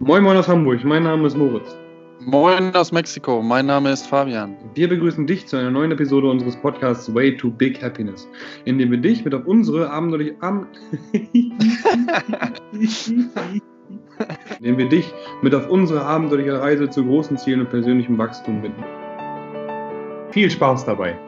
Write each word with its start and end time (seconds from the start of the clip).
Moin 0.00 0.22
Moin 0.22 0.36
aus 0.36 0.46
Hamburg, 0.46 0.84
mein 0.84 1.02
Name 1.02 1.26
ist 1.26 1.36
Moritz. 1.36 1.76
Moin 2.20 2.72
aus 2.76 2.92
Mexiko, 2.92 3.42
mein 3.42 3.66
Name 3.66 3.90
ist 3.90 4.06
Fabian. 4.06 4.56
Wir 4.74 4.88
begrüßen 4.88 5.26
dich 5.26 5.48
zu 5.48 5.56
einer 5.56 5.72
neuen 5.72 5.90
Episode 5.90 6.30
unseres 6.30 6.56
Podcasts 6.56 7.12
Way 7.12 7.36
to 7.36 7.50
Big 7.50 7.82
Happiness, 7.82 8.28
in 8.64 8.78
dem 8.78 8.92
wir 8.92 8.98
dich 8.98 9.24
mit 9.24 9.34
auf 9.34 9.44
unsere 9.46 9.90
abenteuerliche 9.90 10.36
Am 10.40 10.68
indem 14.60 14.78
wir 14.78 14.88
dich 14.88 15.12
mit 15.42 15.52
auf 15.52 15.68
unsere 15.68 16.04
abenteuerliche 16.04 16.60
Reise 16.60 16.88
zu 16.88 17.04
großen 17.04 17.36
Zielen 17.36 17.62
und 17.62 17.70
persönlichem 17.70 18.16
Wachstum 18.18 18.62
binden. 18.62 18.84
Viel 20.30 20.48
Spaß 20.48 20.84
dabei. 20.84 21.18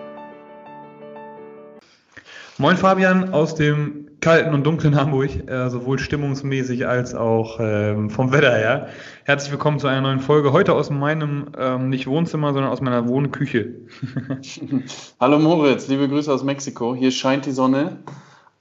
Moin 2.61 2.77
Fabian 2.77 3.33
aus 3.33 3.55
dem 3.55 4.11
kalten 4.21 4.53
und 4.53 4.65
dunklen 4.65 4.95
Hamburg, 4.95 5.31
äh, 5.49 5.71
sowohl 5.71 5.99
stimmungsmäßig 5.99 6.87
als 6.87 7.15
auch 7.15 7.57
ähm, 7.59 8.11
vom 8.11 8.33
Wetter 8.33 8.55
her. 8.55 8.89
Herzlich 9.25 9.51
willkommen 9.51 9.79
zu 9.79 9.87
einer 9.87 10.03
neuen 10.03 10.21
Folge. 10.21 10.53
Heute 10.53 10.75
aus 10.75 10.91
meinem, 10.91 11.47
ähm, 11.57 11.89
nicht 11.89 12.07
Wohnzimmer, 12.07 12.53
sondern 12.53 12.70
aus 12.70 12.83
meiner 12.83 13.09
Wohnküche. 13.09 13.77
Hallo 15.20 15.39
Moritz, 15.39 15.89
liebe 15.89 16.07
Grüße 16.07 16.31
aus 16.31 16.45
Mexiko. 16.45 16.95
Hier 16.95 17.12
scheint 17.12 17.47
die 17.47 17.53
Sonne. 17.53 18.01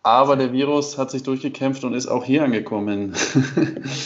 Aber 0.10 0.36
der 0.36 0.52
Virus 0.52 0.98
hat 0.98 1.12
sich 1.12 1.22
durchgekämpft 1.22 1.84
und 1.84 1.94
ist 1.94 2.08
auch 2.08 2.26
hier 2.26 2.44
angekommen. 2.44 3.14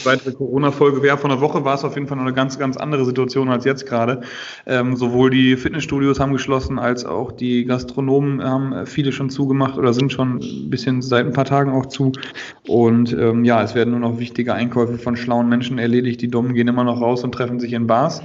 Weitere 0.03 0.33
Corona-Folge. 0.33 1.07
Ja, 1.07 1.15
von 1.15 1.29
der 1.29 1.39
Woche 1.39 1.63
war 1.63 1.75
es 1.75 1.85
auf 1.85 1.95
jeden 1.95 2.07
Fall 2.07 2.19
eine 2.19 2.33
ganz, 2.33 2.59
ganz 2.59 2.75
andere 2.75 3.05
Situation 3.05 3.47
als 3.47 3.63
jetzt 3.63 3.85
gerade. 3.85 4.19
Ähm, 4.65 4.97
sowohl 4.97 5.29
die 5.29 5.55
Fitnessstudios 5.55 6.19
haben 6.19 6.33
geschlossen, 6.33 6.77
als 6.77 7.05
auch 7.05 7.31
die 7.31 7.63
Gastronomen 7.63 8.43
haben 8.43 8.85
viele 8.85 9.13
schon 9.13 9.29
zugemacht 9.29 9.77
oder 9.77 9.93
sind 9.93 10.11
schon 10.11 10.39
ein 10.39 10.69
bisschen 10.69 11.01
seit 11.01 11.25
ein 11.25 11.31
paar 11.31 11.45
Tagen 11.45 11.71
auch 11.71 11.85
zu. 11.85 12.11
Und 12.67 13.13
ähm, 13.13 13.45
ja, 13.45 13.63
es 13.63 13.73
werden 13.73 13.91
nur 13.91 14.01
noch 14.01 14.19
wichtige 14.19 14.53
Einkäufe 14.53 14.97
von 14.97 15.15
schlauen 15.15 15.47
Menschen 15.47 15.79
erledigt. 15.79 16.21
Die 16.21 16.27
Dummen 16.27 16.53
gehen 16.53 16.67
immer 16.67 16.83
noch 16.83 16.99
raus 16.99 17.23
und 17.23 17.31
treffen 17.31 17.61
sich 17.61 17.71
in 17.71 17.87
Bars. 17.87 18.21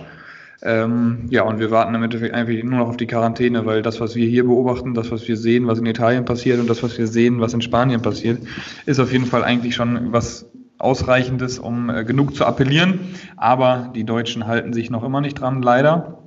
Ähm, 0.62 1.27
ja, 1.30 1.42
und 1.42 1.61
wir 1.61 1.70
warten 1.70 1.95
im 1.95 2.03
Endeffekt 2.03 2.34
einfach 2.34 2.53
nur 2.64 2.81
noch 2.81 2.89
auf 2.89 2.97
die 2.97 3.06
Quarantäne, 3.06 3.64
weil 3.64 3.83
das, 3.83 4.01
was 4.01 4.17
wir 4.17 4.27
hier 4.27 4.45
beobachten, 4.45 4.95
das, 4.95 5.11
was 5.11 5.28
wir 5.28 5.37
sehen, 5.37 5.69
was 5.69 5.78
in 5.78 5.87
Italien 5.87 6.25
passiert 6.25 6.59
und 6.59 6.69
das, 6.69 6.83
was 6.83 6.98
wir 6.98 7.06
sehen, 7.06 7.41
was 7.41 7.55
in 7.55 7.62
Spanien 7.62 8.03
passiert, 8.03 8.42
ist 8.84 8.98
auf 8.98 9.12
jeden 9.12 9.27
Fall 9.27 9.45
eigentlich 9.45 9.77
schon 9.77 10.12
was 10.12 10.50
Ausreichendes, 10.78 11.59
um 11.59 11.91
äh, 11.91 12.05
genug 12.05 12.34
zu 12.34 12.45
appellieren. 12.45 13.00
Aber 13.37 13.92
die 13.95 14.05
Deutschen 14.05 14.47
halten 14.47 14.73
sich 14.73 14.91
noch 14.91 15.05
immer 15.05 15.20
nicht 15.20 15.41
dran, 15.41 15.62
leider. 15.62 16.19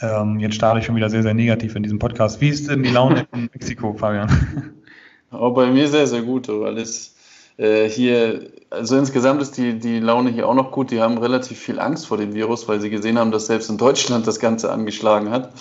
Ähm, 0.00 0.38
jetzt 0.38 0.54
starte 0.54 0.80
ich 0.80 0.86
schon 0.86 0.96
wieder 0.96 1.10
sehr, 1.10 1.22
sehr 1.22 1.34
negativ 1.34 1.74
in 1.76 1.82
diesem 1.82 1.98
Podcast. 1.98 2.40
Wie 2.40 2.48
ist 2.48 2.68
denn 2.68 2.82
die 2.82 2.90
Laune 2.90 3.26
in 3.32 3.48
Mexiko, 3.52 3.94
Fabian? 3.94 4.28
Oh, 5.36 5.50
bei 5.50 5.66
mir 5.66 5.88
sehr, 5.88 6.06
sehr 6.06 6.22
gut, 6.22 6.46
weil 6.48 6.78
es 6.78 7.13
äh, 7.56 7.88
hier, 7.88 8.50
also 8.70 8.96
insgesamt 8.96 9.40
ist 9.40 9.56
die, 9.56 9.78
die 9.78 10.00
Laune 10.00 10.30
hier 10.30 10.48
auch 10.48 10.54
noch 10.54 10.72
gut. 10.72 10.90
Die 10.90 11.00
haben 11.00 11.18
relativ 11.18 11.58
viel 11.58 11.78
Angst 11.78 12.06
vor 12.06 12.16
dem 12.16 12.34
Virus, 12.34 12.66
weil 12.66 12.80
sie 12.80 12.90
gesehen 12.90 13.18
haben, 13.18 13.30
dass 13.30 13.46
selbst 13.46 13.70
in 13.70 13.78
Deutschland 13.78 14.26
das 14.26 14.40
Ganze 14.40 14.72
angeschlagen 14.72 15.30
hat. 15.30 15.52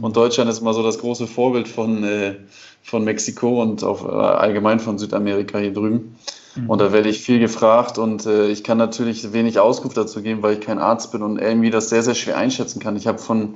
Und 0.00 0.16
Deutschland 0.16 0.50
ist 0.50 0.62
mal 0.62 0.74
so 0.74 0.82
das 0.82 0.98
große 0.98 1.26
Vorbild 1.26 1.68
von, 1.68 2.04
äh, 2.04 2.36
von 2.82 3.04
Mexiko 3.04 3.60
und 3.60 3.84
auch 3.84 4.04
äh, 4.04 4.10
allgemein 4.10 4.80
von 4.80 4.98
Südamerika 4.98 5.58
hier 5.58 5.72
drüben. 5.72 6.16
Mhm. 6.54 6.70
Und 6.70 6.80
da 6.80 6.92
werde 6.92 7.08
ich 7.08 7.20
viel 7.20 7.38
gefragt 7.38 7.98
und 7.98 8.26
äh, 8.26 8.48
ich 8.48 8.64
kann 8.64 8.78
natürlich 8.78 9.32
wenig 9.32 9.58
Auskunft 9.58 9.96
dazu 9.96 10.22
geben, 10.22 10.42
weil 10.42 10.54
ich 10.54 10.60
kein 10.60 10.78
Arzt 10.78 11.12
bin 11.12 11.22
und 11.22 11.38
irgendwie 11.38 11.70
das 11.70 11.88
sehr, 11.88 12.02
sehr 12.02 12.14
schwer 12.14 12.36
einschätzen 12.36 12.80
kann. 12.80 12.96
Ich 12.96 13.06
habe 13.06 13.18
von 13.18 13.54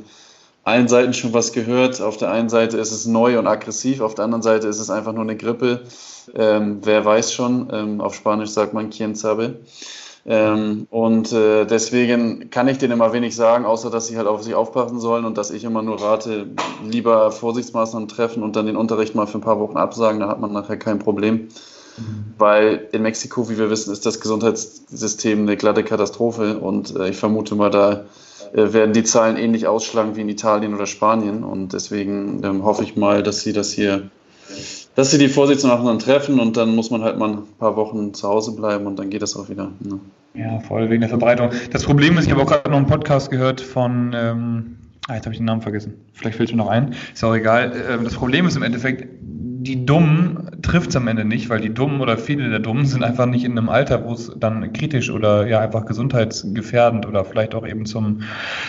allen 0.65 0.89
Seiten 0.89 1.15
schon 1.15 1.33
was 1.33 1.53
gehört. 1.53 2.01
Auf 2.01 2.17
der 2.17 2.31
einen 2.31 2.49
Seite 2.49 2.77
ist 2.79 2.93
es 2.93 3.07
neu 3.07 3.39
und 3.39 3.47
aggressiv, 3.47 4.01
auf 4.01 4.15
der 4.15 4.25
anderen 4.25 4.43
Seite 4.43 4.67
ist 4.69 4.81
es 4.81 4.91
einfach 4.91 5.13
nur 5.13 5.23
eine 5.23 5.37
Grippe. 5.37 5.83
Ähm, 6.35 6.79
wer 6.83 7.05
weiß 7.05 7.33
schon, 7.33 7.69
ähm, 7.73 8.01
auf 8.01 8.15
Spanisch 8.15 8.51
sagt 8.51 8.75
man 8.75 8.91
quien 8.91 9.15
sabe. 9.15 9.61
Ähm, 10.29 10.89
und 10.91 11.33
äh, 11.33 11.67
deswegen 11.67 12.51
kann 12.51 12.67
ich 12.67 12.79
denen 12.79 12.95
immer 12.95 13.13
wenig 13.13 13.37
sagen, 13.37 13.65
außer 13.65 13.91
dass 13.91 14.09
sie 14.09 14.17
halt 14.17 14.27
auf 14.27 14.43
sich 14.43 14.55
aufpassen 14.55 14.99
sollen 14.99 15.25
und 15.25 15.39
dass 15.39 15.53
ich 15.53 15.63
immer 15.63 15.83
nur 15.83 16.03
rate, 16.03 16.49
lieber 16.85 17.31
Vorsichtsmaßnahmen 17.31 18.09
treffen 18.09 18.43
und 18.43 18.57
dann 18.57 18.67
den 18.67 18.77
Unterricht 18.77 19.15
mal 19.15 19.29
für 19.29 19.39
ein 19.39 19.43
paar 19.43 19.61
Wochen 19.61 19.77
absagen, 19.77 20.19
da 20.19 20.29
hat 20.29 20.41
man 20.41 20.53
nachher 20.53 20.79
kein 20.79 20.99
Problem. 20.99 21.49
Mhm. 21.97 22.25
Weil 22.39 22.89
in 22.91 23.03
Mexiko, 23.03 23.49
wie 23.49 23.57
wir 23.57 23.71
wissen, 23.71 23.93
ist 23.93 24.05
das 24.05 24.21
Gesundheitssystem 24.21 25.43
eine 25.43 25.57
glatte 25.57 25.85
Katastrophe 25.85 26.59
und 26.59 26.97
äh, 26.97 27.11
ich 27.11 27.17
vermute 27.17 27.55
mal, 27.55 27.71
da 27.71 28.07
äh, 28.53 28.73
werden 28.73 28.93
die 28.93 29.05
Zahlen 29.05 29.37
ähnlich 29.37 29.67
ausschlagen 29.67 30.17
wie 30.17 30.23
in 30.23 30.29
Italien 30.29 30.75
oder 30.75 30.87
Spanien. 30.87 31.45
Und 31.45 31.73
deswegen 31.73 32.43
ähm, 32.45 32.65
hoffe 32.65 32.83
ich 32.83 32.97
mal, 32.97 33.23
dass 33.23 33.41
sie 33.41 33.53
das 33.53 33.73
hier, 33.73 34.11
dass 34.97 35.11
sie 35.11 35.19
die 35.19 35.29
Vorsichtsmaßnahmen 35.29 36.01
treffen 36.01 36.41
und 36.41 36.57
dann 36.57 36.75
muss 36.75 36.91
man 36.91 37.03
halt 37.03 37.19
mal 37.19 37.31
ein 37.31 37.43
paar 37.59 37.77
Wochen 37.77 38.15
zu 38.15 38.27
Hause 38.27 38.57
bleiben 38.57 38.87
und 38.87 38.99
dann 38.99 39.11
geht 39.11 39.23
das 39.23 39.37
auch 39.37 39.49
wieder. 39.49 39.71
Ne? 39.81 40.01
Ja, 40.35 40.59
voll 40.61 40.91
wegen 40.91 41.01
der 41.01 41.11
Verbreitung. 41.11 41.51
Das 41.71 41.85
Problem 41.85 42.19
ist, 42.19 42.27
ich 42.27 42.33
habe 42.33 42.43
auch 42.43 42.47
gerade 42.47 42.69
noch 42.69 42.79
einen 42.79 42.87
Podcast 42.87 43.31
gehört 43.31 43.61
von, 43.61 44.15
ähm, 44.15 44.77
ah, 45.07 45.15
jetzt 45.15 45.27
habe 45.27 45.35
ich 45.35 45.39
den 45.39 45.47
Namen 45.47 45.63
vergessen. 45.63 45.95
Vielleicht 46.13 46.37
fällt 46.37 46.51
mir 46.51 46.57
noch 46.57 46.69
ein. 46.69 46.95
Ist 47.13 47.23
auch 47.25 47.35
egal. 47.35 47.73
Ähm, 47.89 48.05
das 48.05 48.15
Problem 48.15 48.47
ist 48.47 48.57
im 48.57 48.63
Endeffekt, 48.63 49.07
die 49.67 49.85
Dummen 49.85 50.49
trifft 50.63 50.91
es 50.91 50.97
am 50.97 51.09
Ende 51.09 51.25
nicht, 51.25 51.51
weil 51.51 51.61
die 51.61 51.75
Dummen 51.75 52.01
oder 52.01 52.17
viele 52.17 52.49
der 52.49 52.61
Dummen 52.61 52.87
sind 52.87 53.03
einfach 53.03 53.27
nicht 53.27 53.45
in 53.45 53.59
einem 53.59 53.69
Alter, 53.69 54.05
wo 54.05 54.13
es 54.13 54.33
dann 54.37 54.73
kritisch 54.73 55.11
oder 55.11 55.47
ja 55.47 55.61
einfach 55.61 55.87
gesundheitsgefährdend 55.87 57.07
oder 57.07 57.25
vielleicht 57.25 57.55
auch 57.55 57.67
eben 57.67 57.85
zum, 57.85 58.23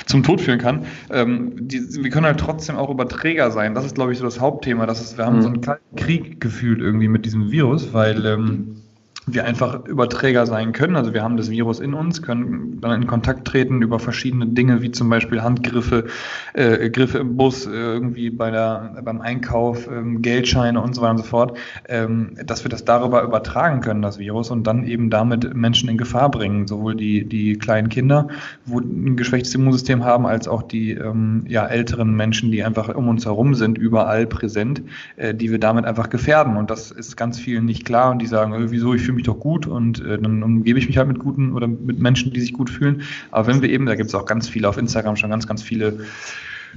zum 0.05 0.23
Tod 0.23 0.41
führen 0.41 0.59
kann. 0.59 0.85
Ähm, 1.11 1.53
die, 1.67 1.81
wir 2.03 2.09
können 2.09 2.25
halt 2.25 2.39
trotzdem 2.39 2.75
auch 2.75 2.89
Überträger 2.89 3.51
sein. 3.51 3.75
Das 3.75 3.85
ist, 3.85 3.95
glaube 3.95 4.11
ich, 4.11 4.17
so 4.17 4.25
das 4.25 4.39
Hauptthema. 4.39 4.87
Das 4.87 4.99
ist, 4.99 5.17
wir 5.17 5.25
haben 5.25 5.37
mhm. 5.37 5.41
so 5.41 5.47
einen 5.49 5.61
kalten 5.61 5.95
Krieg 5.95 6.41
gefühlt 6.41 6.81
irgendwie 6.81 7.07
mit 7.07 7.25
diesem 7.25 7.51
Virus, 7.51 7.93
weil 7.93 8.25
ähm, 8.25 8.81
wir 9.27 9.43
einfach 9.45 9.85
Überträger 9.85 10.45
sein 10.45 10.71
können. 10.71 10.95
Also 10.95 11.13
wir 11.13 11.21
haben 11.21 11.35
das 11.35 11.51
Virus 11.51 11.81
in 11.81 11.93
uns, 11.93 12.21
können 12.21 12.79
dann 12.79 13.01
in 13.01 13.07
Kontakt 13.07 13.45
treten 13.45 13.81
über 13.81 13.99
verschiedene 13.99 14.47
Dinge, 14.47 14.81
wie 14.81 14.91
zum 14.91 15.09
Beispiel 15.09 15.43
Handgriffe, 15.43 16.05
äh, 16.53 16.89
Griffe 16.89 17.17
im 17.17 17.35
Bus, 17.35 17.65
äh, 17.65 17.71
irgendwie 17.71 18.29
bei 18.29 18.51
der, 18.51 18.95
beim 19.03 19.19
Einkauf, 19.19 19.87
ähm, 19.91 20.21
Geldscheine 20.21 20.81
und 20.81 20.95
so 20.95 21.01
weiter 21.01 21.11
und 21.11 21.17
so 21.17 21.23
fort, 21.23 21.57
ähm, 21.89 22.37
dass 22.45 22.63
wir 22.63 22.69
das 22.69 22.85
darüber 22.85 23.21
übertragen 23.23 23.81
können, 23.81 24.01
das 24.01 24.17
Virus, 24.17 24.49
und 24.49 24.65
dann 24.65 24.87
eben 24.87 25.09
damit 25.09 25.53
Menschen 25.53 25.89
in 25.89 25.97
Gefahr 25.97 26.31
bringen. 26.31 26.65
Sowohl 26.65 26.95
die, 26.95 27.25
die 27.25 27.57
kleinen 27.57 27.89
Kinder, 27.89 28.29
wo 28.65 28.79
ein 28.79 29.17
geschwächtes 29.17 29.53
Immunsystem 29.55 30.05
haben, 30.05 30.25
als 30.25 30.47
auch 30.47 30.63
die 30.63 30.91
ähm, 30.91 31.43
ja, 31.49 31.67
älteren 31.67 32.15
Menschen, 32.15 32.49
die 32.51 32.63
einfach 32.63 32.95
um 32.95 33.09
uns 33.09 33.25
herum 33.25 33.55
sind, 33.55 33.77
überall 33.77 34.25
präsent, 34.25 34.81
äh, 35.17 35.33
die 35.33 35.51
wir 35.51 35.59
damit 35.59 35.83
einfach 35.83 36.09
gefährden. 36.09 36.55
Und 36.55 36.69
das 36.69 36.91
ist 36.91 37.17
ganz 37.17 37.37
vielen 37.37 37.65
nicht 37.65 37.83
klar 37.83 38.11
und 38.11 38.21
die 38.21 38.27
sagen, 38.27 38.53
äh, 38.53 38.71
wieso, 38.71 38.93
ich 38.93 39.01
fühle 39.01 39.16
mich 39.17 39.25
doch 39.25 39.39
gut 39.39 39.67
und 39.67 40.03
äh, 40.03 40.17
dann 40.17 40.43
umgebe 40.43 40.79
ich 40.79 40.87
mich 40.87 40.97
halt 40.97 41.07
mit 41.07 41.19
guten 41.19 41.53
oder 41.53 41.67
mit 41.67 41.99
Menschen, 41.99 42.31
die 42.31 42.39
sich 42.39 42.53
gut 42.53 42.69
fühlen. 42.69 43.01
Aber 43.31 43.47
wenn 43.47 43.61
wir 43.61 43.69
eben, 43.69 43.85
da 43.85 43.95
gibt 43.95 44.09
es 44.09 44.15
auch 44.15 44.25
ganz 44.25 44.47
viele 44.47 44.69
auf 44.69 44.77
Instagram 44.77 45.15
schon 45.15 45.29
ganz, 45.29 45.47
ganz 45.47 45.61
viele 45.61 45.99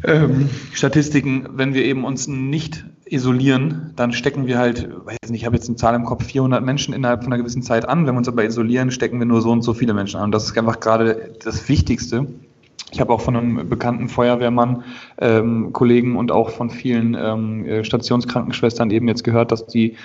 ähm, 0.04 0.48
Statistiken, 0.72 1.48
wenn 1.52 1.74
wir 1.74 1.84
eben 1.84 2.04
uns 2.04 2.26
nicht 2.26 2.84
isolieren, 3.04 3.92
dann 3.96 4.12
stecken 4.12 4.46
wir 4.46 4.58
halt, 4.58 4.88
weiß 5.04 5.30
nicht, 5.30 5.40
ich 5.42 5.46
habe 5.46 5.56
jetzt 5.56 5.68
eine 5.68 5.76
Zahl 5.76 5.94
im 5.94 6.04
Kopf, 6.04 6.24
400 6.24 6.64
Menschen 6.64 6.94
innerhalb 6.94 7.24
von 7.24 7.32
einer 7.32 7.42
gewissen 7.42 7.62
Zeit 7.62 7.88
an. 7.88 8.06
Wenn 8.06 8.14
wir 8.14 8.18
uns 8.18 8.28
aber 8.28 8.44
isolieren, 8.44 8.90
stecken 8.90 9.18
wir 9.18 9.26
nur 9.26 9.42
so 9.42 9.50
und 9.50 9.62
so 9.62 9.74
viele 9.74 9.94
Menschen 9.94 10.18
an. 10.18 10.26
Und 10.26 10.32
das 10.32 10.44
ist 10.44 10.56
einfach 10.56 10.80
gerade 10.80 11.34
das 11.42 11.68
Wichtigste. 11.68 12.26
Ich 12.92 13.00
habe 13.00 13.12
auch 13.12 13.20
von 13.20 13.36
einem 13.36 13.68
bekannten 13.68 14.08
Feuerwehrmann, 14.08 14.84
ähm, 15.18 15.72
Kollegen 15.72 16.16
und 16.16 16.32
auch 16.32 16.50
von 16.50 16.70
vielen 16.70 17.14
ähm, 17.14 17.64
äh, 17.64 17.84
Stationskrankenschwestern 17.84 18.90
eben 18.90 19.08
jetzt 19.08 19.24
gehört, 19.24 19.52
dass 19.52 19.66
die 19.66 19.96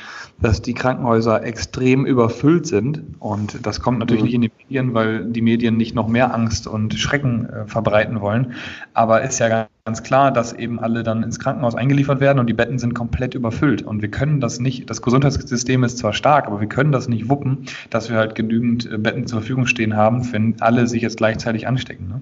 dass 0.42 0.62
die 0.62 0.74
Krankenhäuser 0.74 1.44
extrem 1.44 2.06
überfüllt 2.06 2.68
sind. 2.68 3.02
Und 3.20 3.66
das 3.66 3.80
kommt 3.80 4.00
natürlich 4.00 4.22
mhm. 4.22 4.26
nicht 4.26 4.36
in 4.36 4.42
die 4.42 4.52
Medien, 4.64 4.94
weil 4.94 5.26
die 5.26 5.42
Medien 5.42 5.78
nicht 5.78 5.96
noch 5.96 6.08
mehr 6.08 6.34
Angst 6.34 6.68
und 6.68 6.94
Schrecken 6.96 7.50
äh, 7.50 7.68
verbreiten 7.68 8.20
wollen. 8.20 8.54
Aber 8.94 9.22
ist 9.22 9.40
ja 9.40 9.68
ganz 9.86 10.04
klar, 10.04 10.32
dass 10.32 10.52
eben 10.52 10.80
alle 10.80 11.04
dann 11.04 11.24
ins 11.24 11.40
Krankenhaus 11.40 11.76
eingeliefert 11.76 12.20
werden 12.20 12.40
und 12.40 12.48
die 12.48 12.54
Betten 12.54 12.80
sind 12.80 12.94
komplett 12.94 13.34
überfüllt. 13.34 13.82
Und 13.82 14.02
wir 14.02 14.12
können 14.12 14.42
das 14.42 14.60
nicht, 14.60 14.90
das 14.90 15.02
Gesundheitssystem 15.02 15.84
ist 15.84 16.00
zwar 16.00 16.12
stark, 16.12 16.48
aber 16.48 16.60
wir 16.60 16.68
können 16.68 16.92
das 16.92 17.08
nicht 17.08 17.30
wuppen, 17.30 17.66
dass 17.90 18.10
wir 18.10 18.18
halt 18.18 18.36
genügend 18.36 18.92
äh, 18.92 18.98
Betten 18.98 19.28
zur 19.28 19.40
Verfügung 19.40 19.68
stehen 19.68 19.96
haben, 19.96 20.32
wenn 20.34 20.56
alle 20.60 20.88
sich 20.88 21.02
jetzt 21.02 21.18
gleichzeitig 21.18 21.68
anstecken. 21.68 22.08
Ne? 22.10 22.22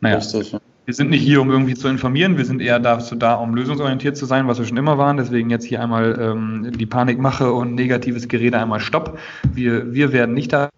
Naja. 0.00 0.20
Wir 0.86 0.94
sind 0.94 1.10
nicht 1.10 1.22
hier, 1.22 1.42
um 1.42 1.50
irgendwie 1.50 1.74
zu 1.74 1.86
informieren, 1.86 2.38
wir 2.38 2.46
sind 2.46 2.62
eher 2.62 2.80
dazu 2.80 3.14
da, 3.14 3.34
um 3.34 3.54
lösungsorientiert 3.54 4.16
zu 4.16 4.24
sein, 4.24 4.48
was 4.48 4.58
wir 4.58 4.64
schon 4.64 4.78
immer 4.78 4.96
waren. 4.96 5.18
Deswegen 5.18 5.50
jetzt 5.50 5.66
hier 5.66 5.82
einmal 5.82 6.18
ähm, 6.18 6.72
die 6.72 6.86
Panikmache 6.86 7.52
und 7.52 7.74
negatives 7.74 8.26
Gerede 8.26 8.58
einmal 8.58 8.80
Stopp. 8.80 9.18
Wir, 9.52 9.92
wir 9.92 10.12
werden 10.12 10.34
nicht 10.34 10.50
da 10.50 10.70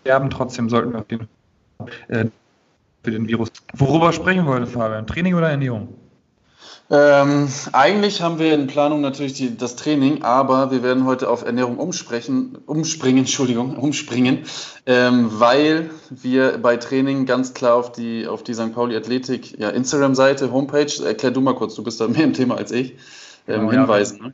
sterben, 0.00 0.30
trotzdem 0.30 0.68
sollten 0.68 0.92
wir 0.92 0.98
auf 0.98 1.06
den, 1.06 1.28
äh, 2.08 2.24
für 3.04 3.10
den 3.12 3.28
Virus. 3.28 3.50
Worüber 3.74 4.12
sprechen 4.12 4.46
wir 4.46 4.54
heute, 4.54 4.66
Fabian? 4.66 5.06
Training 5.06 5.34
oder 5.34 5.50
Ernährung? 5.50 5.94
Ähm, 6.90 7.48
eigentlich 7.72 8.20
haben 8.20 8.38
wir 8.38 8.52
in 8.52 8.66
Planung 8.66 9.00
natürlich 9.00 9.32
die, 9.32 9.56
das 9.56 9.76
Training, 9.76 10.24
aber 10.24 10.70
wir 10.70 10.82
werden 10.82 11.06
heute 11.06 11.30
auf 11.30 11.42
Ernährung 11.42 11.78
umsprechen, 11.78 12.58
umspringen, 12.66 13.18
Entschuldigung, 13.20 13.76
umspringen, 13.78 14.44
ähm, 14.84 15.30
weil 15.40 15.90
wir 16.10 16.58
bei 16.58 16.76
Training 16.76 17.24
ganz 17.24 17.54
klar 17.54 17.76
auf 17.76 17.92
die, 17.92 18.26
auf 18.26 18.42
die 18.42 18.52
St. 18.52 18.74
Pauli 18.74 18.94
Athletik 18.94 19.58
ja, 19.58 19.70
Instagram-Seite, 19.70 20.52
Homepage, 20.52 20.92
erklär 21.02 21.32
du 21.32 21.40
mal 21.40 21.54
kurz, 21.54 21.74
du 21.76 21.82
bist 21.82 21.98
da 21.98 22.08
mehr 22.08 22.24
im 22.24 22.34
Thema 22.34 22.56
als 22.56 22.72
ich, 22.72 22.96
ähm, 23.48 23.68
genau, 23.68 23.70
hinweisen. 23.70 24.18
Ja, 24.22 24.32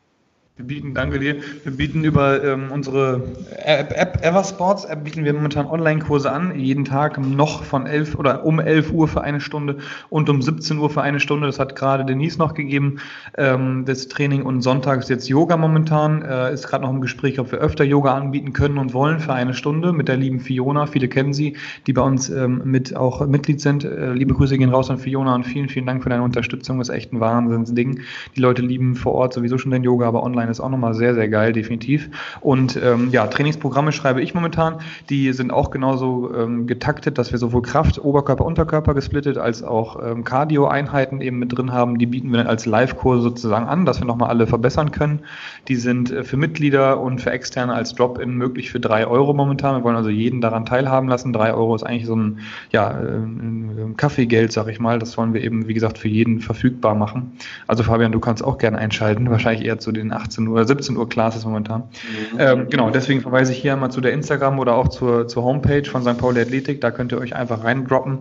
Wir 0.58 0.66
bieten, 0.66 0.92
danke 0.92 1.20
dir, 1.20 1.36
wir 1.62 1.70
bieten 1.70 2.02
über 2.02 2.42
ähm, 2.42 2.72
unsere 2.72 3.22
App, 3.64 3.92
App 3.96 4.24
Eversports 4.24 4.84
App 4.86 5.04
bieten 5.04 5.24
wir 5.24 5.32
momentan 5.32 5.66
Online-Kurse 5.66 6.32
an, 6.32 6.58
jeden 6.58 6.84
Tag 6.84 7.16
noch 7.16 7.62
von 7.62 7.86
11 7.86 8.16
oder 8.16 8.44
um 8.44 8.58
11 8.58 8.90
Uhr 8.90 9.06
für 9.06 9.20
eine 9.20 9.40
Stunde 9.40 9.76
und 10.10 10.28
um 10.28 10.42
17 10.42 10.78
Uhr 10.78 10.90
für 10.90 11.00
eine 11.00 11.20
Stunde. 11.20 11.46
Das 11.46 11.60
hat 11.60 11.76
gerade 11.76 12.04
Denise 12.04 12.40
noch 12.40 12.54
gegeben, 12.54 12.98
ähm, 13.36 13.84
das 13.86 14.08
Training 14.08 14.42
und 14.42 14.62
sonntags 14.62 15.08
jetzt 15.08 15.28
Yoga 15.28 15.56
momentan. 15.56 16.22
Äh, 16.22 16.52
ist 16.52 16.66
gerade 16.66 16.82
noch 16.82 16.90
im 16.90 17.00
Gespräch, 17.00 17.38
ob 17.38 17.52
wir 17.52 17.60
öfter 17.60 17.84
Yoga 17.84 18.16
anbieten 18.16 18.52
können 18.52 18.78
und 18.78 18.92
wollen 18.94 19.20
für 19.20 19.34
eine 19.34 19.54
Stunde 19.54 19.92
mit 19.92 20.08
der 20.08 20.16
lieben 20.16 20.40
Fiona. 20.40 20.86
Viele 20.86 21.06
kennen 21.06 21.34
sie, 21.34 21.56
die 21.86 21.92
bei 21.92 22.02
uns 22.02 22.30
ähm, 22.30 22.62
mit 22.64 22.96
auch 22.96 23.24
Mitglied 23.28 23.60
sind. 23.60 23.84
Äh, 23.84 24.12
liebe 24.12 24.34
Grüße 24.34 24.58
gehen 24.58 24.70
raus 24.70 24.90
an 24.90 24.98
Fiona 24.98 25.36
und 25.36 25.44
vielen, 25.44 25.68
vielen 25.68 25.86
Dank 25.86 26.02
für 26.02 26.08
deine 26.08 26.24
Unterstützung. 26.24 26.78
Das 26.78 26.88
ist 26.88 26.96
echt 26.96 27.12
ein 27.12 27.20
Wahnsinnsding. 27.20 28.00
Die 28.34 28.40
Leute 28.40 28.62
lieben 28.62 28.96
vor 28.96 29.14
Ort 29.14 29.34
sowieso 29.34 29.56
schon 29.56 29.70
den 29.70 29.84
Yoga, 29.84 30.08
aber 30.08 30.24
online 30.24 30.47
ist 30.50 30.60
auch 30.60 30.68
nochmal 30.68 30.94
sehr, 30.94 31.14
sehr 31.14 31.28
geil, 31.28 31.52
definitiv. 31.52 32.10
Und 32.40 32.78
ähm, 32.82 33.10
ja, 33.10 33.26
Trainingsprogramme 33.26 33.92
schreibe 33.92 34.20
ich 34.20 34.34
momentan. 34.34 34.76
Die 35.10 35.32
sind 35.32 35.52
auch 35.52 35.70
genauso 35.70 36.34
ähm, 36.34 36.66
getaktet, 36.66 37.18
dass 37.18 37.32
wir 37.32 37.38
sowohl 37.38 37.62
Kraft, 37.62 38.02
Oberkörper, 38.02 38.44
Unterkörper 38.44 38.94
gesplittet, 38.94 39.38
als 39.38 39.62
auch 39.62 40.02
ähm, 40.02 40.24
Cardio-Einheiten 40.24 41.20
eben 41.20 41.38
mit 41.38 41.56
drin 41.56 41.72
haben. 41.72 41.98
Die 41.98 42.06
bieten 42.06 42.30
wir 42.30 42.38
dann 42.38 42.46
als 42.46 42.66
Live-Kurse 42.66 43.22
sozusagen 43.22 43.66
an, 43.66 43.84
dass 43.84 44.00
wir 44.00 44.06
nochmal 44.06 44.30
alle 44.30 44.46
verbessern 44.46 44.90
können. 44.90 45.20
Die 45.68 45.76
sind 45.76 46.10
äh, 46.10 46.24
für 46.24 46.36
Mitglieder 46.36 47.00
und 47.00 47.20
für 47.20 47.30
Externe 47.30 47.74
als 47.74 47.94
Drop-In 47.94 48.34
möglich 48.34 48.70
für 48.70 48.80
drei 48.80 49.06
Euro 49.06 49.34
momentan. 49.34 49.76
Wir 49.76 49.84
wollen 49.84 49.96
also 49.96 50.10
jeden 50.10 50.40
daran 50.40 50.64
teilhaben 50.66 51.08
lassen. 51.08 51.32
Drei 51.32 51.52
Euro 51.52 51.74
ist 51.74 51.82
eigentlich 51.82 52.06
so 52.06 52.16
ein, 52.16 52.40
ja, 52.70 52.88
ein 52.88 53.94
Kaffeegeld, 53.96 54.52
sag 54.52 54.68
ich 54.68 54.80
mal. 54.80 54.98
Das 54.98 55.16
wollen 55.16 55.34
wir 55.34 55.42
eben, 55.42 55.68
wie 55.68 55.74
gesagt, 55.74 55.98
für 55.98 56.08
jeden 56.08 56.40
verfügbar 56.40 56.94
machen. 56.94 57.32
Also 57.66 57.82
Fabian, 57.82 58.12
du 58.12 58.20
kannst 58.20 58.44
auch 58.44 58.58
gerne 58.58 58.78
einschalten. 58.78 59.30
Wahrscheinlich 59.30 59.66
eher 59.66 59.78
zu 59.78 59.92
den 59.92 60.12
18 60.12 60.37
Uhr, 60.46 60.64
17 60.64 60.96
Uhr 60.96 61.08
Classes 61.08 61.44
momentan. 61.44 61.84
Mhm. 62.32 62.38
Ähm, 62.38 62.66
genau, 62.70 62.90
deswegen 62.90 63.20
verweise 63.20 63.52
ich 63.52 63.58
hier 63.58 63.72
einmal 63.72 63.90
zu 63.90 64.00
der 64.00 64.12
Instagram 64.12 64.58
oder 64.58 64.74
auch 64.74 64.88
zur, 64.88 65.26
zur 65.26 65.42
Homepage 65.42 65.84
von 65.84 66.02
St. 66.02 66.18
Pauli 66.18 66.40
Athletik. 66.40 66.80
Da 66.80 66.90
könnt 66.90 67.12
ihr 67.12 67.18
euch 67.18 67.34
einfach 67.34 67.64
reindroppen 67.64 68.18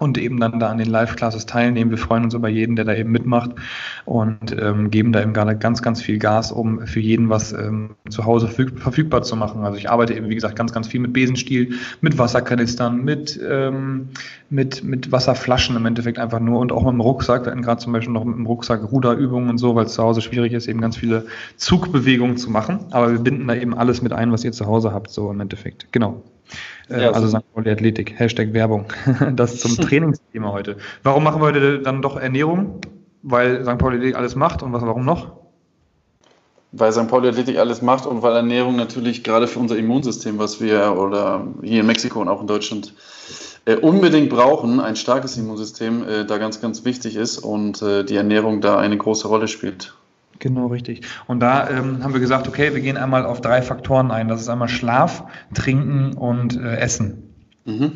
und 0.00 0.16
eben 0.16 0.40
dann 0.40 0.58
da 0.58 0.70
an 0.70 0.78
den 0.78 0.88
Live-Classes 0.88 1.44
teilnehmen. 1.46 1.90
Wir 1.90 1.98
freuen 1.98 2.24
uns 2.24 2.34
über 2.34 2.48
jeden, 2.48 2.74
der 2.74 2.86
da 2.86 2.94
eben 2.94 3.12
mitmacht 3.12 3.50
und 4.06 4.56
ähm, 4.58 4.90
geben 4.90 5.12
da 5.12 5.20
eben 5.20 5.34
gerade 5.34 5.56
ganz, 5.56 5.82
ganz 5.82 6.00
viel 6.00 6.18
Gas, 6.18 6.52
um 6.52 6.86
für 6.86 7.00
jeden 7.00 7.28
was 7.28 7.52
ähm, 7.52 7.90
zu 8.08 8.24
Hause 8.24 8.48
verfügbar 8.48 9.22
zu 9.22 9.36
machen. 9.36 9.62
Also 9.62 9.76
ich 9.76 9.90
arbeite 9.90 10.14
eben, 10.14 10.30
wie 10.30 10.34
gesagt, 10.34 10.56
ganz, 10.56 10.72
ganz 10.72 10.88
viel 10.88 11.00
mit 11.00 11.12
Besenstiel, 11.12 11.74
mit 12.00 12.16
Wasserkanistern, 12.16 13.04
mit, 13.04 13.38
ähm, 13.46 14.08
mit, 14.48 14.82
mit 14.82 15.12
Wasserflaschen 15.12 15.76
im 15.76 15.84
Endeffekt 15.84 16.18
einfach 16.18 16.40
nur 16.40 16.60
und 16.60 16.72
auch 16.72 16.84
mit 16.84 16.92
dem 16.92 17.00
Rucksack. 17.00 17.44
Wir 17.44 17.52
gerade 17.52 17.80
zum 17.80 17.92
Beispiel 17.92 18.14
noch 18.14 18.24
mit 18.24 18.36
dem 18.36 18.46
Rucksack 18.46 18.90
Ruderübungen 18.90 19.50
und 19.50 19.58
so, 19.58 19.74
weil 19.74 19.84
es 19.84 19.92
zu 19.92 20.02
Hause 20.02 20.22
schwierig 20.22 20.54
ist, 20.54 20.66
eben 20.66 20.80
ganz 20.80 20.96
viele 20.96 21.26
Zugbewegungen 21.56 22.38
zu 22.38 22.50
machen. 22.50 22.86
Aber 22.90 23.12
wir 23.12 23.18
binden 23.18 23.46
da 23.46 23.54
eben 23.54 23.74
alles 23.74 24.00
mit 24.00 24.14
ein, 24.14 24.32
was 24.32 24.44
ihr 24.44 24.52
zu 24.52 24.64
Hause 24.64 24.94
habt, 24.94 25.10
so 25.10 25.30
im 25.30 25.40
Endeffekt. 25.40 25.88
Genau. 25.92 26.22
Äh, 26.88 27.02
ja, 27.02 27.10
also 27.10 27.28
St. 27.28 27.54
Pauli 27.54 27.70
Athletik, 27.70 28.18
Hashtag 28.18 28.52
Werbung. 28.52 28.92
Das 29.34 29.58
zum 29.58 29.76
Trainingsthema 29.80 30.52
heute. 30.52 30.76
Warum 31.02 31.24
machen 31.24 31.40
wir 31.40 31.46
heute 31.46 31.80
dann 31.80 32.02
doch 32.02 32.16
Ernährung? 32.16 32.80
Weil 33.22 33.64
St. 33.64 33.78
Pauli 33.78 33.96
Athletik 33.96 34.16
alles 34.16 34.34
macht 34.34 34.62
und 34.62 34.72
was, 34.72 34.82
warum 34.82 35.04
noch? 35.04 35.32
Weil 36.72 36.92
St. 36.92 37.08
Pauli 37.08 37.28
Athletik 37.28 37.58
alles 37.58 37.82
macht 37.82 38.06
und 38.06 38.22
weil 38.22 38.34
Ernährung 38.34 38.76
natürlich 38.76 39.24
gerade 39.24 39.46
für 39.46 39.58
unser 39.58 39.76
Immunsystem, 39.76 40.38
was 40.38 40.60
wir 40.60 40.96
oder 40.96 41.46
hier 41.62 41.80
in 41.80 41.86
Mexiko 41.86 42.20
und 42.20 42.28
auch 42.28 42.40
in 42.40 42.46
Deutschland 42.46 42.94
äh, 43.64 43.76
unbedingt 43.76 44.30
brauchen, 44.30 44.80
ein 44.80 44.96
starkes 44.96 45.36
Immunsystem, 45.36 46.08
äh, 46.08 46.24
da 46.24 46.38
ganz, 46.38 46.60
ganz 46.60 46.84
wichtig 46.84 47.16
ist 47.16 47.38
und 47.38 47.82
äh, 47.82 48.04
die 48.04 48.16
Ernährung 48.16 48.60
da 48.60 48.78
eine 48.78 48.96
große 48.96 49.28
Rolle 49.28 49.48
spielt. 49.48 49.94
Genau, 50.40 50.66
richtig. 50.68 51.02
Und 51.26 51.40
da 51.40 51.68
ähm, 51.70 52.02
haben 52.02 52.14
wir 52.14 52.20
gesagt, 52.20 52.48
okay, 52.48 52.74
wir 52.74 52.80
gehen 52.80 52.96
einmal 52.96 53.24
auf 53.24 53.40
drei 53.40 53.62
Faktoren 53.62 54.10
ein. 54.10 54.26
Das 54.26 54.40
ist 54.40 54.48
einmal 54.48 54.68
Schlaf, 54.68 55.24
Trinken 55.54 56.14
und 56.14 56.58
äh, 56.58 56.76
Essen. 56.76 57.30
Mhm. 57.66 57.92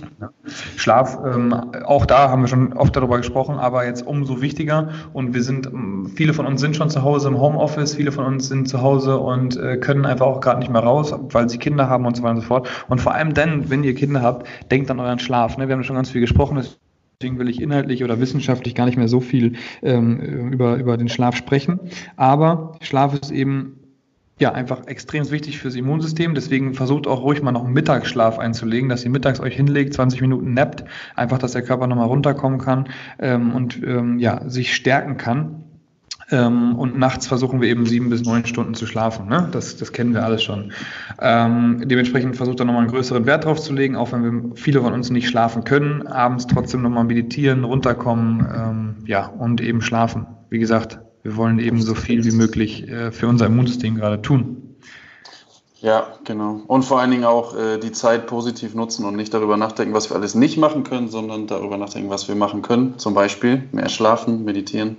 Schlaf, 0.77 1.19
ähm, 1.25 1.55
auch 1.87 2.05
da 2.05 2.29
haben 2.29 2.43
wir 2.43 2.49
schon 2.49 2.75
oft 2.75 2.95
darüber 2.95 3.17
gesprochen, 3.17 3.57
aber 3.57 3.87
jetzt 3.87 4.07
umso 4.07 4.43
wichtiger. 4.43 4.91
Und 5.15 5.33
wir 5.33 5.43
sind, 5.43 5.67
ähm, 5.67 6.13
viele 6.15 6.35
von 6.35 6.47
uns 6.47 6.61
sind 6.61 6.77
schon 6.77 6.91
zu 6.91 7.03
Hause 7.03 7.29
im 7.29 7.41
Homeoffice, 7.41 7.95
viele 7.95 8.13
von 8.13 8.27
uns 8.27 8.49
sind 8.49 8.69
zu 8.69 8.83
Hause 8.83 9.19
und 9.19 9.57
äh, 9.57 9.79
können 9.79 10.05
einfach 10.05 10.27
auch 10.27 10.41
gerade 10.41 10.59
nicht 10.59 10.71
mehr 10.71 10.83
raus, 10.83 11.15
weil 11.31 11.49
sie 11.49 11.57
Kinder 11.57 11.89
haben 11.89 12.05
und 12.05 12.15
so 12.15 12.23
weiter 12.23 12.35
und 12.35 12.41
so 12.43 12.47
fort. 12.47 12.69
Und 12.89 13.01
vor 13.01 13.15
allem 13.15 13.33
dann, 13.33 13.71
wenn 13.71 13.85
ihr 13.85 13.95
Kinder 13.95 14.21
habt, 14.21 14.47
denkt 14.71 14.91
an 14.91 15.01
euren 15.01 15.19
Schlaf. 15.19 15.57
Ne? 15.57 15.67
Wir 15.67 15.75
haben 15.75 15.83
schon 15.83 15.97
ganz 15.97 16.11
viel 16.11 16.21
gesprochen. 16.21 16.63
Deswegen 17.25 17.39
will 17.39 17.49
ich 17.49 17.63
inhaltlich 17.63 18.05
oder 18.05 18.21
wissenschaftlich 18.21 18.75
gar 18.75 18.85
nicht 18.85 18.99
mehr 18.99 19.09
so 19.09 19.19
viel 19.19 19.55
ähm, 19.83 20.21
über, 20.21 20.77
über 20.77 20.99
den 20.99 21.09
Schlaf 21.09 21.37
sprechen. 21.37 21.81
Aber 22.17 22.73
Schlaf 22.83 23.15
ist 23.15 23.31
eben 23.31 23.81
ja, 24.39 24.53
einfach 24.53 24.89
extrem 24.89 25.31
wichtig 25.31 25.59
fürs 25.59 25.75
Immunsystem. 25.75 26.35
Deswegen 26.35 26.75
versucht 26.75 27.07
auch 27.07 27.23
ruhig 27.23 27.41
mal 27.41 27.53
noch 27.53 27.65
einen 27.65 27.73
Mittagsschlaf 27.73 28.39
einzulegen, 28.39 28.91
dass 28.91 29.05
ihr 29.05 29.11
mittags 29.11 29.41
euch 29.41 29.57
hinlegt, 29.57 29.95
20 29.95 30.21
Minuten 30.21 30.53
nappt, 30.53 30.85
einfach, 31.17 31.39
dass 31.39 31.53
der 31.53 31.63
Körper 31.63 31.87
nochmal 31.87 32.09
runterkommen 32.09 32.59
kann 32.59 32.91
ähm, 33.19 33.55
und 33.55 33.83
ähm, 33.83 34.19
ja, 34.19 34.47
sich 34.47 34.75
stärken 34.75 35.17
kann. 35.17 35.64
Ähm, 36.35 36.75
und 36.77 36.99
nachts 36.99 37.29
versuchen 37.29 37.61
wir 37.61 37.69
eben 37.69 37.87
sieben 37.87 38.11
bis 38.11 38.25
neun 38.25 38.45
Stunden 38.45 38.75
zu 38.75 38.87
schlafen. 38.87 39.29
Ne? 39.29 39.49
Das, 39.53 39.77
das 39.77 39.93
kennen 39.93 40.15
wir 40.15 40.25
alles 40.25 40.43
schon. 40.43 40.73
Ähm, 41.21 41.83
dementsprechend 41.85 42.37
versucht 42.37 42.59
er 42.59 42.65
nochmal 42.65 42.83
einen 42.83 42.91
größeren 42.91 43.25
Wert 43.25 43.45
drauf 43.45 43.61
zu 43.61 43.73
legen, 43.73 43.95
auch 43.95 44.11
wenn 44.11 44.25
wir 44.25 44.57
viele 44.57 44.81
von 44.81 44.93
uns 44.93 45.11
nicht 45.11 45.29
schlafen 45.29 45.63
können, 45.63 46.07
abends 46.09 46.49
trotzdem 46.49 46.83
nochmal 46.83 47.05
meditieren, 47.05 47.63
runterkommen, 47.63 48.47
ähm, 48.53 48.95
ja, 49.07 49.27
und 49.27 49.61
eben 49.61 49.81
schlafen. 49.81 50.27
Wie 50.51 50.59
gesagt, 50.59 50.99
wir 51.23 51.37
wollen 51.37 51.61
eben 51.61 51.81
so 51.81 51.95
viel 51.95 52.25
wie 52.25 52.33
möglich 52.33 52.89
äh, 52.89 53.13
für 53.13 53.29
unser 53.29 53.47
Immunsystem 53.47 53.95
gerade 53.95 54.21
tun. 54.21 54.77
Ja, 55.81 56.07
genau. 56.25 56.63
Und 56.67 56.83
vor 56.85 56.99
allen 57.01 57.11
Dingen 57.11 57.25
auch 57.25 57.55
äh, 57.55 57.79
die 57.79 57.93
Zeit 57.93 58.27
positiv 58.27 58.75
nutzen 58.75 59.05
und 59.05 59.17
nicht 59.17 59.35
darüber 59.35 59.57
nachdenken, 59.57 59.95
was 59.95 60.11
wir 60.11 60.17
alles 60.17 60.35
nicht 60.35 60.57
machen 60.57 60.83
können, 60.83 61.11
sondern 61.11 61.47
darüber 61.47 61.77
nachdenken, 61.77 62.11
was 62.11 62.27
wir 62.27 62.35
machen 62.35 62.63
können. 62.63 62.99
Zum 62.99 63.15
Beispiel 63.15 63.65
mehr 63.71 63.91
schlafen, 63.91 64.45
meditieren 64.45 64.97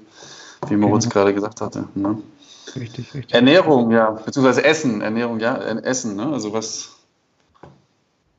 wie 0.70 0.76
Moritz 0.76 1.04
genau. 1.04 1.14
gerade 1.14 1.34
gesagt 1.34 1.62
hatte. 1.62 1.88
Ne? 1.96 2.18
Richtig, 2.76 3.14
richtig. 3.14 3.34
Ernährung, 3.34 3.92
ja, 3.92 4.12
beziehungsweise 4.12 4.64
Essen, 4.64 5.02
Ernährung, 5.02 5.40
ja, 5.40 5.56
äh, 5.56 5.84
Essen, 5.84 6.16
ne? 6.16 6.28
Also 6.28 6.54
was, 6.54 6.96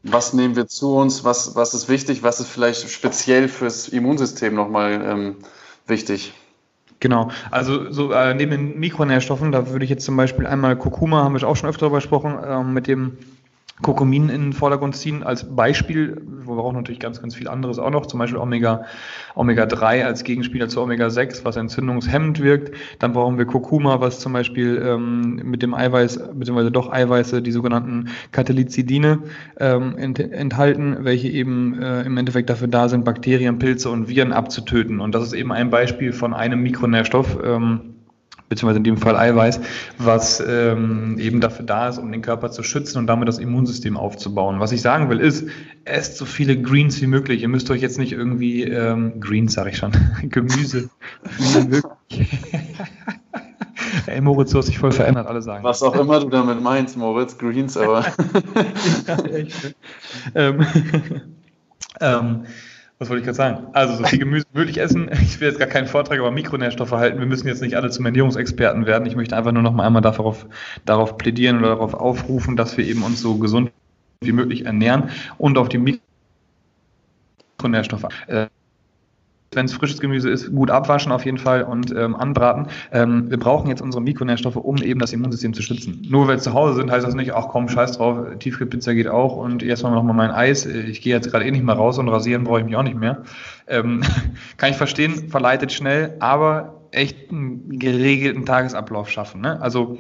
was 0.03 0.33
nehmen 0.33 0.57
wir 0.57 0.67
zu 0.67 0.97
uns, 0.97 1.25
was, 1.25 1.55
was 1.55 1.75
ist 1.75 1.89
wichtig, 1.89 2.23
was 2.23 2.41
ist 2.41 2.49
vielleicht 2.49 2.89
speziell 2.91 3.49
fürs 3.49 3.89
Immunsystem 3.89 4.55
nochmal 4.55 5.03
ähm, 5.05 5.37
wichtig? 5.87 6.35
Genau, 6.99 7.31
also 7.51 7.93
so 7.93 8.13
äh, 8.13 8.35
neben 8.35 8.51
den 8.51 8.79
Mikronährstoffen, 8.79 9.53
da 9.53 9.71
würde 9.71 9.85
ich 9.85 9.91
jetzt 9.91 10.05
zum 10.05 10.17
Beispiel 10.17 10.47
einmal 10.47 10.77
Kurkuma, 10.77 11.25
haben 11.25 11.39
wir 11.39 11.47
auch 11.47 11.57
schon 11.57 11.69
öfter 11.69 11.81
darüber 11.81 11.99
gesprochen, 11.99 12.39
äh, 12.43 12.63
mit 12.63 12.87
dem 12.87 13.19
Kurkumin 13.83 14.31
in 14.31 14.43
den 14.43 14.53
Vordergrund 14.55 14.97
ziehen 14.97 15.23
als 15.23 15.55
Beispiel. 15.55 16.17
Wir 16.17 16.55
brauchen 16.55 16.77
natürlich 16.77 16.99
ganz, 16.99 17.21
ganz 17.21 17.35
viel 17.35 17.47
anderes 17.47 17.79
auch 17.79 17.91
noch, 17.91 18.07
zum 18.07 18.19
Beispiel 18.19 18.39
Omega, 18.39 18.87
Omega 19.35 19.67
3 19.67 20.07
als 20.07 20.25
Gegenspieler 20.25 20.69
zu 20.69 20.81
Omega 20.81 21.11
6, 21.11 21.45
was 21.45 21.57
entzündungshemmend 21.57 22.43
wirkt. 22.43 22.75
Dann 23.01 23.13
brauchen 23.13 23.37
wir 23.37 23.45
Kurkuma, 23.45 24.01
was 24.01 24.21
zum 24.21 24.33
Beispiel 24.33 24.83
ähm, 24.83 25.43
mit 25.45 25.63
dem 25.63 25.75
Eiweiß, 25.75 26.19
beziehungsweise 26.35 26.71
doch 26.71 26.91
Eiweiße, 26.91 27.43
die 27.43 27.53
sogenannten 27.53 28.09
Katalyzidine 28.33 29.19
ähm, 29.59 29.99
ent 29.99 30.21
enthalten, 30.21 30.99
welche 31.01 31.29
eben 31.29 31.81
äh, 31.83 32.03
im 32.03 32.17
Endeffekt 32.17 32.49
dafür 32.49 32.69
da 32.69 32.89
sind, 32.89 33.05
Bakterien, 33.05 33.59
Pilze 33.59 33.91
und 33.91 34.09
Viren 34.09 34.33
abzutöten. 34.33 35.01
Und 35.01 35.15
das 35.15 35.25
ist 35.25 35.33
eben 35.35 35.53
ein 35.53 35.69
Beispiel 35.69 36.15
von 36.15 36.33
einem 36.33 36.63
Mikronährstoff. 36.63 37.39
Ähm, 37.45 37.96
beziehungsweise 38.49 38.79
in 38.79 38.85
dem 38.85 38.97
Fall 38.97 39.17
Eiweiß, 39.17 39.61
was 39.99 40.43
ähm, 40.47 41.19
eben 41.19 41.41
dafür 41.41 41.65
da 41.65 41.89
ist, 41.89 41.99
um 41.99 42.11
den 42.13 42.23
Körper 42.23 42.51
zu 42.51 42.63
schützen 42.63 42.99
und 42.99 43.07
damit 43.07 43.29
das 43.29 43.39
Immunsystem 43.39 43.97
aufzubauen. 43.97 44.61
Was 44.61 44.73
ich 44.73 44.83
sagen 44.83 45.09
will, 45.09 45.21
ist, 45.21 45.49
esst 45.85 46.17
so 46.17 46.25
viele 46.25 46.61
Greens 46.61 47.01
wie 47.01 47.07
möglich. 47.07 47.43
Ihr 47.43 47.49
müsst 47.49 47.71
euch 47.71 47.81
jetzt 47.81 47.99
nicht 47.99 48.13
irgendwie, 48.13 48.65
ähm, 48.65 49.21
Greens 49.21 49.55
sage 49.55 49.71
ich 49.71 49.79
schon, 49.79 49.93
Gemüse 50.23 50.91
wie 51.39 51.69
möglich. 51.69 52.39
Ey, 54.07 54.21
Moritz, 54.21 54.51
du 54.53 54.59
hast 54.59 54.69
dich 54.69 54.79
voll 54.79 54.93
verändert, 54.93 55.27
alle 55.27 55.43
sagen. 55.43 55.65
Was 55.65 55.83
auch 55.83 55.97
immer 55.97 56.21
du 56.21 56.29
damit 56.29 56.61
meinst, 56.63 56.97
Moritz, 56.97 57.39
Greens, 57.39 57.77
aber. 57.77 58.05
ja, 59.07 59.25
echt. 59.25 59.75
ähm, 60.35 60.67
ähm, 62.01 62.45
was 62.99 63.11
wollte 63.11 63.21
ich 63.21 63.25
gerade 63.27 63.37
sagen? 63.37 63.67
Also 63.73 63.97
so 63.97 64.05
viel 64.05 64.19
Gemüse 64.19 64.47
möglich 64.55 64.79
essen. 64.79 65.11
Ich 65.13 65.39
will 65.41 65.49
jetzt 65.49 65.59
gar 65.59 65.69
keinen 65.69 65.87
Vortrag 65.87 66.19
über 66.19 66.31
Mikronährstoffe 66.31 66.93
halten. 66.93 67.19
Wir 67.19 67.27
müssen 67.27 67.47
jetzt 67.47 67.61
nicht 67.61 67.77
alle 67.77 67.91
zum 67.91 68.07
Ernährungsexperten 68.07 68.87
werden. 68.87 69.07
Ich 69.07 69.17
möchte 69.17 69.37
einfach 69.37 69.53
nur 69.53 69.63
noch 69.63 69.73
mal 69.73 69.87
einmal 69.87 70.03
darauf, 70.03 70.47
darauf 70.85 71.19
plädieren 71.19 71.59
oder 71.59 71.69
darauf 71.69 71.95
aufrufen, 71.95 72.57
dass 72.57 72.77
wir 72.77 72.87
eben 72.87 73.03
uns 73.03 73.21
so 73.21 73.37
gesund 73.37 73.71
wie 74.23 74.33
möglich 74.33 74.65
ernähren 74.65 75.11
und 75.37 75.59
auf 75.59 75.69
die 75.69 76.01
Mikronährstoffe 77.59 78.07
äh, 78.29 78.47
wenn 79.57 79.67
es 79.67 79.73
frisches 79.73 80.01
Gemüse 80.01 80.31
ist, 80.31 80.55
gut 80.55 80.71
abwaschen 80.71 81.11
auf 81.11 81.25
jeden 81.25 81.39
Fall 81.39 81.65
und 81.65 81.91
ähm, 81.91 82.15
anbraten. 82.15 82.69
Ähm, 82.93 83.31
wir 83.31 83.39
brauchen 83.39 83.69
jetzt 83.69 83.81
unsere 83.81 84.03
Mikronährstoffe, 84.03 84.57
um 84.57 84.77
eben 84.77 85.01
das 85.01 85.13
Immunsystem 85.13 85.55
zu 85.55 85.63
schützen. 85.63 86.07
Nur 86.09 86.29
weil 86.29 86.37
wir 86.37 86.43
zu 86.43 86.53
Hause 86.53 86.75
sind, 86.75 86.91
heißt 86.91 87.07
das 87.07 87.15
nicht, 87.15 87.33
ach 87.33 87.49
komm, 87.49 87.69
scheiß 87.69 87.93
drauf, 87.93 88.19
Tiefkühlpizza 88.39 88.93
geht 88.93 89.09
auch 89.09 89.37
und 89.37 89.63
jetzt 89.63 89.83
machen 89.83 89.95
wir 89.95 89.97
noch 89.97 90.05
mal 90.05 90.13
mein 90.13 90.31
Eis. 90.31 90.67
Ich 90.67 91.01
gehe 91.01 91.15
jetzt 91.15 91.31
gerade 91.31 91.45
eh 91.47 91.51
nicht 91.51 91.65
mehr 91.65 91.75
raus 91.75 91.99
und 91.99 92.09
rasieren 92.09 92.45
brauche 92.45 92.61
ich 92.61 92.67
mich 92.67 92.77
auch 92.77 92.83
nicht 92.83 92.99
mehr. 92.99 93.23
Ähm, 93.67 94.03
kann 94.59 94.71
ich 94.71 94.77
verstehen, 94.77 95.29
verleitet 95.31 95.73
schnell, 95.73 96.15
aber 96.21 96.83
echt 96.93 97.31
einen 97.31 97.79
geregelten 97.79 98.47
Tagesablauf 98.47 99.11
schaffen. 99.11 99.41
Ne? 99.41 99.61
Also 99.61 99.99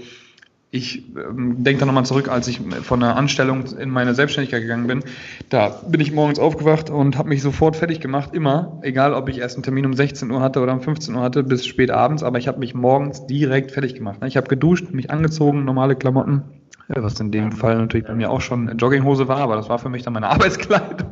Ich 0.70 1.04
ähm, 1.16 1.62
denke 1.62 1.80
da 1.80 1.86
nochmal 1.86 2.04
zurück, 2.04 2.28
als 2.28 2.48
ich 2.48 2.60
von 2.82 3.02
einer 3.02 3.16
Anstellung 3.16 3.64
in 3.78 3.88
meine 3.88 4.14
Selbstständigkeit 4.14 4.62
gegangen 4.62 4.86
bin. 4.86 5.04
Da 5.48 5.68
bin 5.86 6.00
ich 6.00 6.12
morgens 6.12 6.38
aufgewacht 6.38 6.90
und 6.90 7.16
habe 7.16 7.28
mich 7.28 7.40
sofort 7.40 7.76
fertig 7.76 8.00
gemacht, 8.00 8.34
immer, 8.34 8.78
egal 8.82 9.14
ob 9.14 9.28
ich 9.28 9.38
erst 9.38 9.56
einen 9.56 9.62
Termin 9.62 9.86
um 9.86 9.94
16 9.94 10.30
Uhr 10.30 10.40
hatte 10.40 10.60
oder 10.60 10.72
um 10.72 10.80
15 10.80 11.14
Uhr 11.14 11.22
hatte, 11.22 11.44
bis 11.44 11.66
spät 11.66 11.90
abends, 11.90 12.22
aber 12.24 12.38
ich 12.38 12.48
habe 12.48 12.58
mich 12.58 12.74
morgens 12.74 13.26
direkt 13.26 13.70
fertig 13.70 13.94
gemacht. 13.94 14.20
Ne? 14.20 14.26
Ich 14.26 14.36
habe 14.36 14.48
geduscht, 14.48 14.90
mich 14.90 15.10
angezogen, 15.10 15.64
normale 15.64 15.94
Klamotten, 15.94 16.42
was 16.88 17.18
in 17.20 17.30
dem 17.30 17.52
Fall 17.52 17.78
natürlich 17.78 18.06
bei 18.06 18.14
mir 18.14 18.30
auch 18.30 18.40
schon 18.40 18.76
Jogginghose 18.76 19.28
war, 19.28 19.38
aber 19.38 19.54
das 19.54 19.68
war 19.68 19.78
für 19.78 19.88
mich 19.88 20.02
dann 20.02 20.14
meine 20.14 20.28
Arbeitskleidung. 20.30 21.10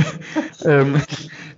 ähm, 0.64 0.94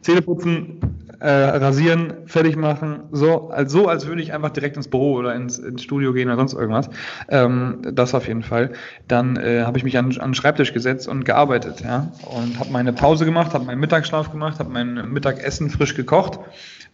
Zähne 0.01 0.23
putzen, 0.23 0.81
äh, 1.21 1.29
rasieren, 1.29 2.15
fertig 2.27 2.57
machen, 2.57 3.05
so 3.11 3.51
als, 3.51 3.73
so, 3.73 3.89
als 3.89 4.07
würde 4.07 4.23
ich 4.23 4.33
einfach 4.33 4.51
direkt 4.51 4.77
ins 4.77 4.89
Büro 4.89 5.15
oder 5.15 5.35
ins, 5.35 5.59
ins 5.59 5.83
Studio 5.83 6.13
gehen 6.13 6.29
oder 6.29 6.37
sonst 6.37 6.55
irgendwas. 6.55 6.91
Ähm, 7.29 7.79
das 7.93 8.15
auf 8.15 8.29
jeden 8.29 8.43
Fall. 8.43 8.73
Dann 9.09 9.37
äh, 9.37 9.63
habe 9.65 9.79
ich 9.79 9.85
mich 9.85 9.99
an, 9.99 10.07
an 10.19 10.31
den 10.31 10.35
Schreibtisch 10.35 10.73
gesetzt 10.73 11.09
und 11.09 11.25
gearbeitet, 11.25 11.83
ja, 11.83 12.13
und 12.27 12.59
habe 12.59 12.71
meine 12.71 12.93
Pause 12.93 13.25
gemacht, 13.25 13.55
habe 13.55 13.65
meinen 13.65 13.81
Mittagsschlaf 13.81 14.31
gemacht, 14.31 14.59
habe 14.59 14.71
mein 14.71 15.11
Mittagessen 15.13 15.71
frisch 15.71 15.95
gekocht 15.95 16.39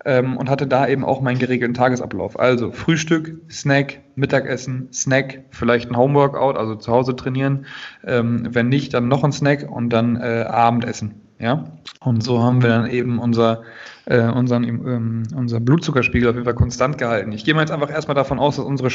ähm, 0.04 0.36
und 0.36 0.50
hatte 0.50 0.66
da 0.66 0.86
eben 0.86 1.04
auch 1.04 1.20
meinen 1.20 1.38
geregelten 1.38 1.74
Tagesablauf. 1.74 2.38
Also 2.38 2.72
Frühstück, 2.72 3.40
Snack, 3.50 4.00
Mittagessen, 4.16 4.88
Snack, 4.92 5.44
vielleicht 5.50 5.90
ein 5.90 5.96
Homeworkout, 5.96 6.56
also 6.56 6.74
zu 6.76 6.92
Hause 6.92 7.16
trainieren. 7.16 7.66
Ähm, 8.04 8.48
wenn 8.50 8.68
nicht, 8.68 8.94
dann 8.94 9.08
noch 9.08 9.24
ein 9.24 9.32
Snack 9.32 9.70
und 9.70 9.90
dann 9.90 10.16
äh, 10.16 10.44
Abendessen. 10.48 11.23
Ja, 11.44 11.66
und 12.00 12.24
so 12.24 12.42
haben 12.42 12.62
wir 12.62 12.70
dann 12.70 12.88
eben 12.88 13.18
unser, 13.18 13.64
äh, 14.06 14.30
unseren, 14.30 14.64
ähm, 14.64 15.24
unser 15.36 15.60
Blutzuckerspiegel 15.60 16.30
auf 16.30 16.36
jeden 16.36 16.46
Fall 16.46 16.54
konstant 16.54 16.96
gehalten. 16.96 17.32
Ich 17.32 17.44
gehe 17.44 17.52
mal 17.52 17.60
jetzt 17.60 17.70
einfach 17.70 17.90
erstmal 17.90 18.14
davon 18.14 18.38
aus, 18.38 18.56
dass 18.56 18.64
unsere 18.64 18.88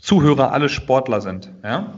Zuhörer 0.00 0.50
alle 0.50 0.68
Sportler 0.68 1.20
sind. 1.20 1.52
Ja? 1.62 1.94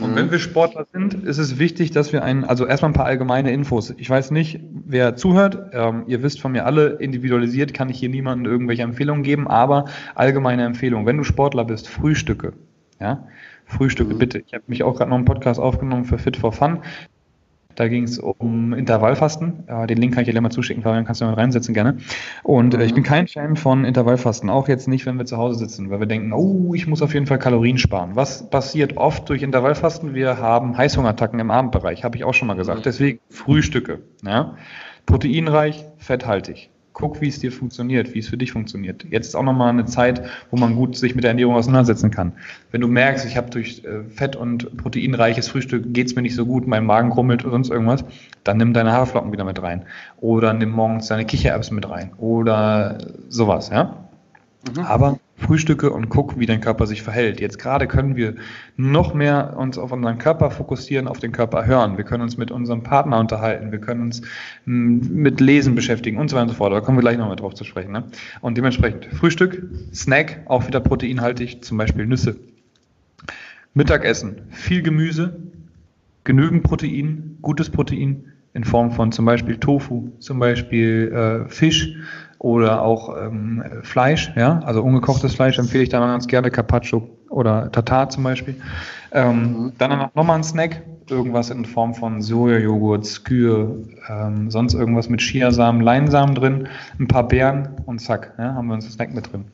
Und 0.00 0.10
mhm. 0.10 0.16
wenn 0.16 0.30
wir 0.32 0.40
Sportler 0.40 0.84
sind, 0.92 1.14
ist 1.14 1.38
es 1.38 1.60
wichtig, 1.60 1.92
dass 1.92 2.12
wir 2.12 2.24
einen, 2.24 2.42
also 2.42 2.66
erstmal 2.66 2.90
ein 2.90 2.94
paar 2.94 3.06
allgemeine 3.06 3.52
Infos. 3.52 3.94
Ich 3.98 4.10
weiß 4.10 4.32
nicht, 4.32 4.58
wer 4.84 5.14
zuhört. 5.14 5.70
Ähm, 5.74 6.02
ihr 6.08 6.24
wisst 6.24 6.40
von 6.40 6.50
mir 6.50 6.66
alle, 6.66 6.94
individualisiert 6.94 7.72
kann 7.72 7.88
ich 7.88 8.00
hier 8.00 8.08
niemandem 8.08 8.50
irgendwelche 8.50 8.82
Empfehlungen 8.82 9.22
geben, 9.22 9.46
aber 9.46 9.84
allgemeine 10.16 10.64
Empfehlungen. 10.64 11.06
Wenn 11.06 11.18
du 11.18 11.22
Sportler 11.22 11.64
bist, 11.64 11.86
Frühstücke. 11.86 12.52
Ja? 12.98 13.28
Frühstücke, 13.66 14.12
mhm. 14.12 14.18
bitte. 14.18 14.42
Ich 14.44 14.54
habe 14.54 14.64
mich 14.66 14.82
auch 14.82 14.96
gerade 14.96 15.10
noch 15.10 15.18
einen 15.18 15.24
Podcast 15.24 15.60
aufgenommen 15.60 16.04
für 16.04 16.18
Fit 16.18 16.36
for 16.36 16.50
Fun. 16.50 16.80
Da 17.74 17.88
ging 17.88 18.04
es 18.04 18.18
um 18.18 18.72
Intervallfasten. 18.72 19.64
Ja, 19.68 19.86
den 19.86 19.98
Link 19.98 20.14
kann 20.14 20.22
ich 20.22 20.26
dir 20.26 20.32
gleich 20.32 20.42
mal 20.42 20.50
zuschicken, 20.50 20.82
Fabian, 20.82 21.04
kannst 21.04 21.20
du 21.20 21.24
mal 21.24 21.34
reinsetzen 21.34 21.74
gerne. 21.74 21.98
Und 22.42 22.74
äh, 22.74 22.84
ich 22.84 22.94
bin 22.94 23.02
kein 23.02 23.28
Fan 23.28 23.56
von 23.56 23.84
Intervallfasten, 23.84 24.50
auch 24.50 24.68
jetzt 24.68 24.88
nicht, 24.88 25.06
wenn 25.06 25.18
wir 25.18 25.24
zu 25.26 25.36
Hause 25.36 25.58
sitzen, 25.58 25.90
weil 25.90 26.00
wir 26.00 26.06
denken, 26.06 26.32
oh, 26.32 26.74
ich 26.74 26.86
muss 26.86 27.02
auf 27.02 27.14
jeden 27.14 27.26
Fall 27.26 27.38
Kalorien 27.38 27.78
sparen. 27.78 28.16
Was 28.16 28.48
passiert 28.50 28.96
oft 28.96 29.28
durch 29.28 29.42
Intervallfasten? 29.42 30.14
Wir 30.14 30.38
haben 30.38 30.76
Heißhungerattacken 30.76 31.38
im 31.38 31.50
Abendbereich, 31.50 32.04
habe 32.04 32.16
ich 32.16 32.24
auch 32.24 32.34
schon 32.34 32.48
mal 32.48 32.54
gesagt. 32.54 32.86
Deswegen 32.86 33.20
Frühstücke. 33.28 34.00
Ja? 34.24 34.56
Proteinreich, 35.06 35.86
fetthaltig 35.98 36.70
guck, 36.92 37.20
wie 37.20 37.28
es 37.28 37.38
dir 37.38 37.52
funktioniert, 37.52 38.14
wie 38.14 38.18
es 38.18 38.28
für 38.28 38.36
dich 38.36 38.52
funktioniert. 38.52 39.04
Jetzt 39.10 39.28
ist 39.28 39.34
auch 39.34 39.42
nochmal 39.42 39.70
eine 39.70 39.86
Zeit, 39.86 40.22
wo 40.50 40.56
man 40.56 40.74
gut 40.74 40.96
sich 40.96 41.14
mit 41.14 41.24
der 41.24 41.30
Ernährung 41.30 41.54
auseinandersetzen 41.54 42.10
kann. 42.10 42.32
Wenn 42.70 42.80
du 42.80 42.88
merkst, 42.88 43.24
ich 43.26 43.36
habe 43.36 43.50
durch 43.50 43.84
äh, 43.84 44.04
fett- 44.10 44.36
und 44.36 44.76
proteinreiches 44.76 45.48
Frühstück 45.48 45.94
geht 45.94 46.08
es 46.08 46.16
mir 46.16 46.22
nicht 46.22 46.34
so 46.34 46.46
gut, 46.46 46.66
mein 46.66 46.84
Magen 46.84 47.10
krummelt 47.10 47.44
oder 47.44 47.52
sonst 47.52 47.70
irgendwas, 47.70 48.04
dann 48.44 48.56
nimm 48.56 48.74
deine 48.74 48.92
Haferflocken 48.92 49.32
wieder 49.32 49.44
mit 49.44 49.62
rein. 49.62 49.84
Oder 50.20 50.52
nimm 50.52 50.70
morgens 50.70 51.06
deine 51.06 51.24
Kichererbsen 51.24 51.74
mit 51.74 51.88
rein. 51.88 52.12
Oder 52.18 52.98
sowas, 53.28 53.70
ja. 53.70 54.09
Mhm. 54.68 54.82
Aber 54.82 55.18
frühstücke 55.36 55.90
und 55.90 56.10
guck, 56.10 56.38
wie 56.38 56.46
dein 56.46 56.60
Körper 56.60 56.86
sich 56.86 57.02
verhält. 57.02 57.40
Jetzt 57.40 57.58
gerade 57.58 57.86
können 57.86 58.14
wir 58.14 58.34
noch 58.76 59.14
mehr 59.14 59.56
uns 59.56 59.78
auf 59.78 59.90
unseren 59.90 60.18
Körper 60.18 60.50
fokussieren, 60.50 61.08
auf 61.08 61.18
den 61.18 61.32
Körper 61.32 61.64
hören. 61.64 61.96
Wir 61.96 62.04
können 62.04 62.22
uns 62.22 62.36
mit 62.36 62.50
unserem 62.50 62.82
Partner 62.82 63.18
unterhalten, 63.18 63.72
wir 63.72 63.80
können 63.80 64.02
uns 64.02 64.22
hm, 64.64 65.00
mit 65.14 65.40
Lesen 65.40 65.74
beschäftigen 65.74 66.18
und 66.18 66.28
so 66.28 66.36
weiter 66.36 66.42
und 66.44 66.48
so 66.50 66.54
fort. 66.56 66.72
Da 66.72 66.80
kommen 66.80 66.98
wir 66.98 67.02
gleich 67.02 67.16
nochmal 67.16 67.36
drauf 67.36 67.54
zu 67.54 67.64
sprechen. 67.64 67.92
Ne? 67.92 68.04
Und 68.42 68.58
dementsprechend 68.58 69.06
Frühstück, 69.06 69.62
Snack, 69.94 70.42
auch 70.46 70.66
wieder 70.66 70.80
proteinhaltig, 70.80 71.64
zum 71.64 71.78
Beispiel 71.78 72.06
Nüsse. 72.06 72.36
Mittagessen, 73.72 74.42
viel 74.50 74.82
Gemüse, 74.82 75.36
genügend 76.24 76.64
Protein, 76.64 77.38
gutes 77.40 77.70
Protein 77.70 78.32
in 78.54 78.64
Form 78.64 78.90
von 78.90 79.12
zum 79.12 79.24
Beispiel 79.24 79.56
Tofu, 79.58 80.10
zum 80.18 80.38
Beispiel 80.38 81.12
äh, 81.46 81.48
Fisch, 81.48 81.96
oder 82.40 82.82
auch 82.82 83.14
ähm, 83.20 83.62
Fleisch, 83.82 84.32
ja, 84.34 84.60
also 84.64 84.82
ungekochtes 84.82 85.34
Fleisch 85.34 85.58
empfehle 85.58 85.82
ich 85.82 85.90
dann 85.90 86.00
ganz 86.00 86.26
gerne, 86.26 86.50
Carpaccio 86.50 87.06
oder 87.28 87.70
Tatar 87.70 88.08
zum 88.08 88.24
Beispiel. 88.24 88.56
Ähm, 89.12 89.64
mhm. 89.64 89.72
Dann 89.76 90.08
nochmal 90.14 90.38
ein 90.38 90.42
Snack, 90.42 90.82
irgendwas 91.10 91.50
in 91.50 91.66
Form 91.66 91.94
von 91.94 92.22
Sojajoghurt, 92.22 93.04
Skür, 93.04 93.76
ähm, 94.08 94.50
sonst 94.50 94.72
irgendwas 94.72 95.10
mit 95.10 95.20
Chiasamen, 95.20 95.82
Leinsamen 95.82 96.34
drin, 96.34 96.68
ein 96.98 97.08
paar 97.08 97.28
Beeren 97.28 97.76
und 97.84 98.00
zack, 98.00 98.32
ja, 98.38 98.54
haben 98.54 98.68
wir 98.68 98.74
uns 98.74 98.86
ein 98.86 98.92
Snack 98.92 99.14
mit 99.14 99.30
drin. 99.30 99.44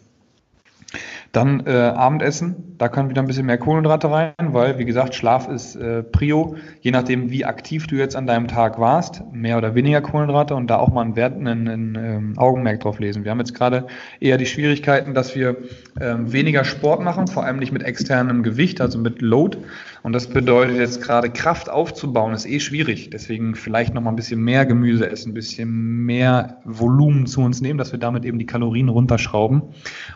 Dann 1.36 1.66
äh, 1.66 1.70
Abendessen, 1.70 2.76
da 2.78 2.88
können 2.88 3.10
wieder 3.10 3.20
ein 3.20 3.26
bisschen 3.26 3.44
mehr 3.44 3.58
Kohlenhydrate 3.58 4.10
rein, 4.10 4.32
weil, 4.38 4.78
wie 4.78 4.86
gesagt, 4.86 5.14
Schlaf 5.14 5.48
ist 5.48 5.76
äh, 5.76 6.02
Prio. 6.02 6.56
Je 6.80 6.92
nachdem, 6.92 7.30
wie 7.30 7.44
aktiv 7.44 7.86
du 7.86 7.96
jetzt 7.96 8.16
an 8.16 8.26
deinem 8.26 8.48
Tag 8.48 8.78
warst, 8.78 9.22
mehr 9.32 9.58
oder 9.58 9.74
weniger 9.74 10.00
Kohlenhydrate 10.00 10.54
und 10.54 10.68
da 10.68 10.78
auch 10.78 10.90
mal 10.90 11.02
einen 11.02 11.14
Wert, 11.14 11.34
einen, 11.34 11.68
einen 11.68 11.94
ähm, 11.94 12.38
Augenmerk 12.38 12.80
drauf 12.80 13.00
lesen. 13.00 13.24
Wir 13.24 13.32
haben 13.32 13.38
jetzt 13.38 13.52
gerade 13.52 13.86
eher 14.18 14.38
die 14.38 14.46
Schwierigkeiten, 14.46 15.12
dass 15.12 15.36
wir 15.36 15.58
ähm, 16.00 16.32
weniger 16.32 16.64
Sport 16.64 17.02
machen, 17.02 17.26
vor 17.26 17.44
allem 17.44 17.58
nicht 17.58 17.72
mit 17.72 17.82
externem 17.82 18.42
Gewicht, 18.42 18.80
also 18.80 18.98
mit 18.98 19.20
Load. 19.20 19.58
Und 20.02 20.14
das 20.14 20.28
bedeutet 20.28 20.78
jetzt 20.78 21.02
gerade 21.02 21.28
Kraft 21.28 21.68
aufzubauen, 21.68 22.32
ist 22.32 22.46
eh 22.46 22.60
schwierig. 22.60 23.10
Deswegen 23.10 23.56
vielleicht 23.56 23.92
noch 23.92 24.00
mal 24.00 24.10
ein 24.10 24.16
bisschen 24.16 24.40
mehr 24.40 24.64
Gemüse 24.64 25.10
essen, 25.10 25.32
ein 25.32 25.34
bisschen 25.34 26.06
mehr 26.06 26.58
Volumen 26.64 27.26
zu 27.26 27.42
uns 27.42 27.60
nehmen, 27.60 27.76
dass 27.76 27.92
wir 27.92 27.98
damit 27.98 28.24
eben 28.24 28.38
die 28.38 28.46
Kalorien 28.46 28.88
runterschrauben 28.88 29.62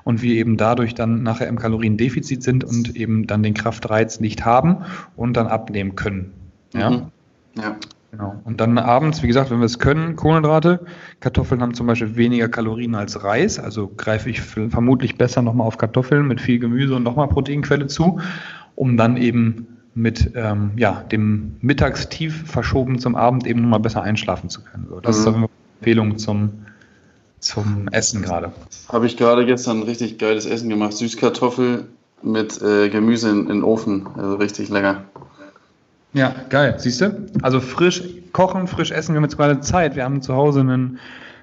und 0.04 0.22
wir 0.22 0.36
eben 0.36 0.56
dadurch 0.56 0.94
dann 0.94 1.09
nachher 1.10 1.48
im 1.48 1.58
Kaloriendefizit 1.58 2.42
sind 2.42 2.64
und 2.64 2.96
eben 2.96 3.26
dann 3.26 3.42
den 3.42 3.54
Kraftreiz 3.54 4.20
nicht 4.20 4.44
haben 4.44 4.78
und 5.16 5.36
dann 5.36 5.46
abnehmen 5.46 5.96
können. 5.96 6.32
Ja. 6.74 6.90
Mhm. 6.90 7.02
ja. 7.56 7.76
Genau. 8.10 8.40
Und 8.44 8.60
dann 8.60 8.76
abends, 8.76 9.22
wie 9.22 9.28
gesagt, 9.28 9.50
wenn 9.52 9.60
wir 9.60 9.66
es 9.66 9.78
können, 9.78 10.16
Kohlenhydrate. 10.16 10.84
Kartoffeln 11.20 11.62
haben 11.62 11.74
zum 11.74 11.86
Beispiel 11.86 12.16
weniger 12.16 12.48
Kalorien 12.48 12.96
als 12.96 13.22
Reis, 13.22 13.60
also 13.60 13.86
greife 13.96 14.28
ich 14.30 14.40
vermutlich 14.40 15.16
besser 15.16 15.42
nochmal 15.42 15.66
auf 15.66 15.78
Kartoffeln 15.78 16.26
mit 16.26 16.40
viel 16.40 16.58
Gemüse 16.58 16.96
und 16.96 17.04
nochmal 17.04 17.28
Proteinquelle 17.28 17.86
zu, 17.86 18.18
um 18.74 18.96
dann 18.96 19.16
eben 19.16 19.78
mit 19.94 20.32
ähm, 20.34 20.72
ja, 20.76 21.04
dem 21.04 21.56
Mittagstief 21.60 22.50
verschoben 22.50 22.98
zum 22.98 23.14
Abend 23.14 23.46
eben 23.46 23.62
nochmal 23.62 23.80
besser 23.80 24.02
einschlafen 24.02 24.50
zu 24.50 24.62
können. 24.62 24.86
So, 24.88 25.00
das 25.00 25.16
mhm. 25.16 25.22
ist 25.22 25.36
eine 25.36 25.48
Empfehlung 25.78 26.18
zum, 26.18 26.50
zum 27.40 27.88
Essen 27.88 28.22
gerade. 28.22 28.52
Habe 28.88 29.06
ich 29.06 29.16
gerade 29.16 29.46
gestern 29.46 29.80
ein 29.80 29.82
richtig 29.82 30.18
geiles 30.18 30.46
Essen 30.46 30.68
gemacht. 30.68 30.92
Süßkartoffel 30.92 31.86
mit 32.22 32.60
äh, 32.62 32.88
Gemüse 32.88 33.30
in, 33.30 33.40
in 33.40 33.46
den 33.48 33.64
Ofen. 33.64 34.06
Also 34.16 34.36
richtig 34.36 34.68
lecker. 34.68 35.04
Ja, 36.12 36.34
geil. 36.48 36.74
Siehst 36.78 37.00
du? 37.00 37.26
Also 37.42 37.60
frisch 37.60 38.02
kochen, 38.32 38.66
frisch 38.66 38.90
essen. 38.90 39.14
Wir 39.14 39.16
haben 39.16 39.24
jetzt 39.24 39.36
gerade 39.36 39.60
Zeit. 39.60 39.96
Wir 39.96 40.04
haben 40.04 40.22
zu 40.22 40.34
Hause 40.34 40.60
einen, 40.60 40.98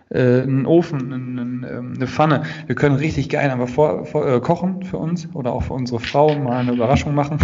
äh, 0.10 0.42
einen 0.42 0.66
Ofen, 0.66 1.14
einen, 1.14 1.66
ähm, 1.70 1.94
eine 1.96 2.08
Pfanne. 2.08 2.44
Wir 2.66 2.76
können 2.76 2.96
richtig 2.96 3.30
geil 3.30 3.50
einfach 3.50 3.70
vor, 3.70 4.06
vor, 4.06 4.28
äh, 4.28 4.40
kochen 4.42 4.84
für 4.84 4.98
uns 4.98 5.28
oder 5.34 5.54
auch 5.54 5.64
für 5.64 5.74
unsere 5.74 6.00
Frau 6.00 6.36
mal 6.36 6.58
eine 6.58 6.74
Überraschung 6.74 7.16
machen. 7.16 7.40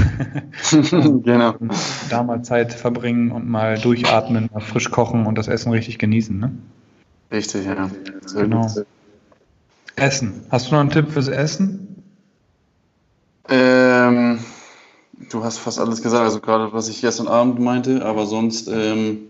genau. 1.24 1.56
Und 1.60 1.74
da 2.10 2.24
mal 2.24 2.44
Zeit 2.44 2.74
verbringen 2.74 3.32
und 3.32 3.50
mal 3.50 3.78
durchatmen, 3.80 4.50
mal 4.54 4.60
frisch 4.60 4.92
kochen 4.92 5.26
und 5.26 5.38
das 5.38 5.48
Essen 5.48 5.72
richtig 5.72 6.00
genießen. 6.00 6.38
Ne? 6.38 6.52
Richtig, 7.34 7.66
ja. 7.66 7.90
Genau. 8.34 8.72
Essen. 9.96 10.46
Hast 10.52 10.68
du 10.68 10.72
noch 10.74 10.82
einen 10.82 10.92
Tipp 10.92 11.12
fürs 11.12 11.28
Essen? 11.28 12.04
Ähm, 13.50 14.40
du 15.32 15.44
hast 15.44 15.58
fast 15.58 15.80
alles 15.80 16.02
gesagt, 16.04 16.24
also 16.24 16.40
gerade 16.40 16.72
was 16.74 16.90
ich 16.90 17.02
gestern 17.02 17.28
Abend 17.28 17.60
meinte, 17.60 18.06
aber 18.06 18.28
sonst 18.28 18.68
ähm, 18.68 19.30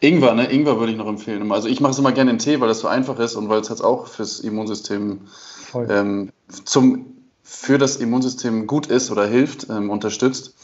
Ingwer, 0.00 0.34
ne? 0.34 0.50
Ingwer 0.50 0.78
würde 0.78 0.92
ich 0.92 0.98
noch 0.98 1.06
empfehlen. 1.06 1.52
Also 1.52 1.68
ich 1.68 1.80
mache 1.80 1.92
es 1.92 1.98
immer 1.98 2.12
gerne 2.12 2.30
in 2.30 2.38
Tee, 2.38 2.60
weil 2.60 2.68
das 2.68 2.80
so 2.80 2.88
einfach 2.88 3.18
ist 3.18 3.34
und 3.36 3.48
weil 3.50 3.60
es 3.60 3.68
jetzt 3.68 3.84
auch 3.84 4.06
fürs 4.06 4.40
Immunsystem 4.40 5.20
ähm, 5.88 6.30
zum, 6.64 7.06
für 7.42 7.76
das 7.76 7.96
Immunsystem 7.96 8.66
gut 8.66 8.86
ist 8.86 9.10
oder 9.10 9.26
hilft, 9.26 9.68
ähm, 9.68 9.90
unterstützt. 9.90 10.54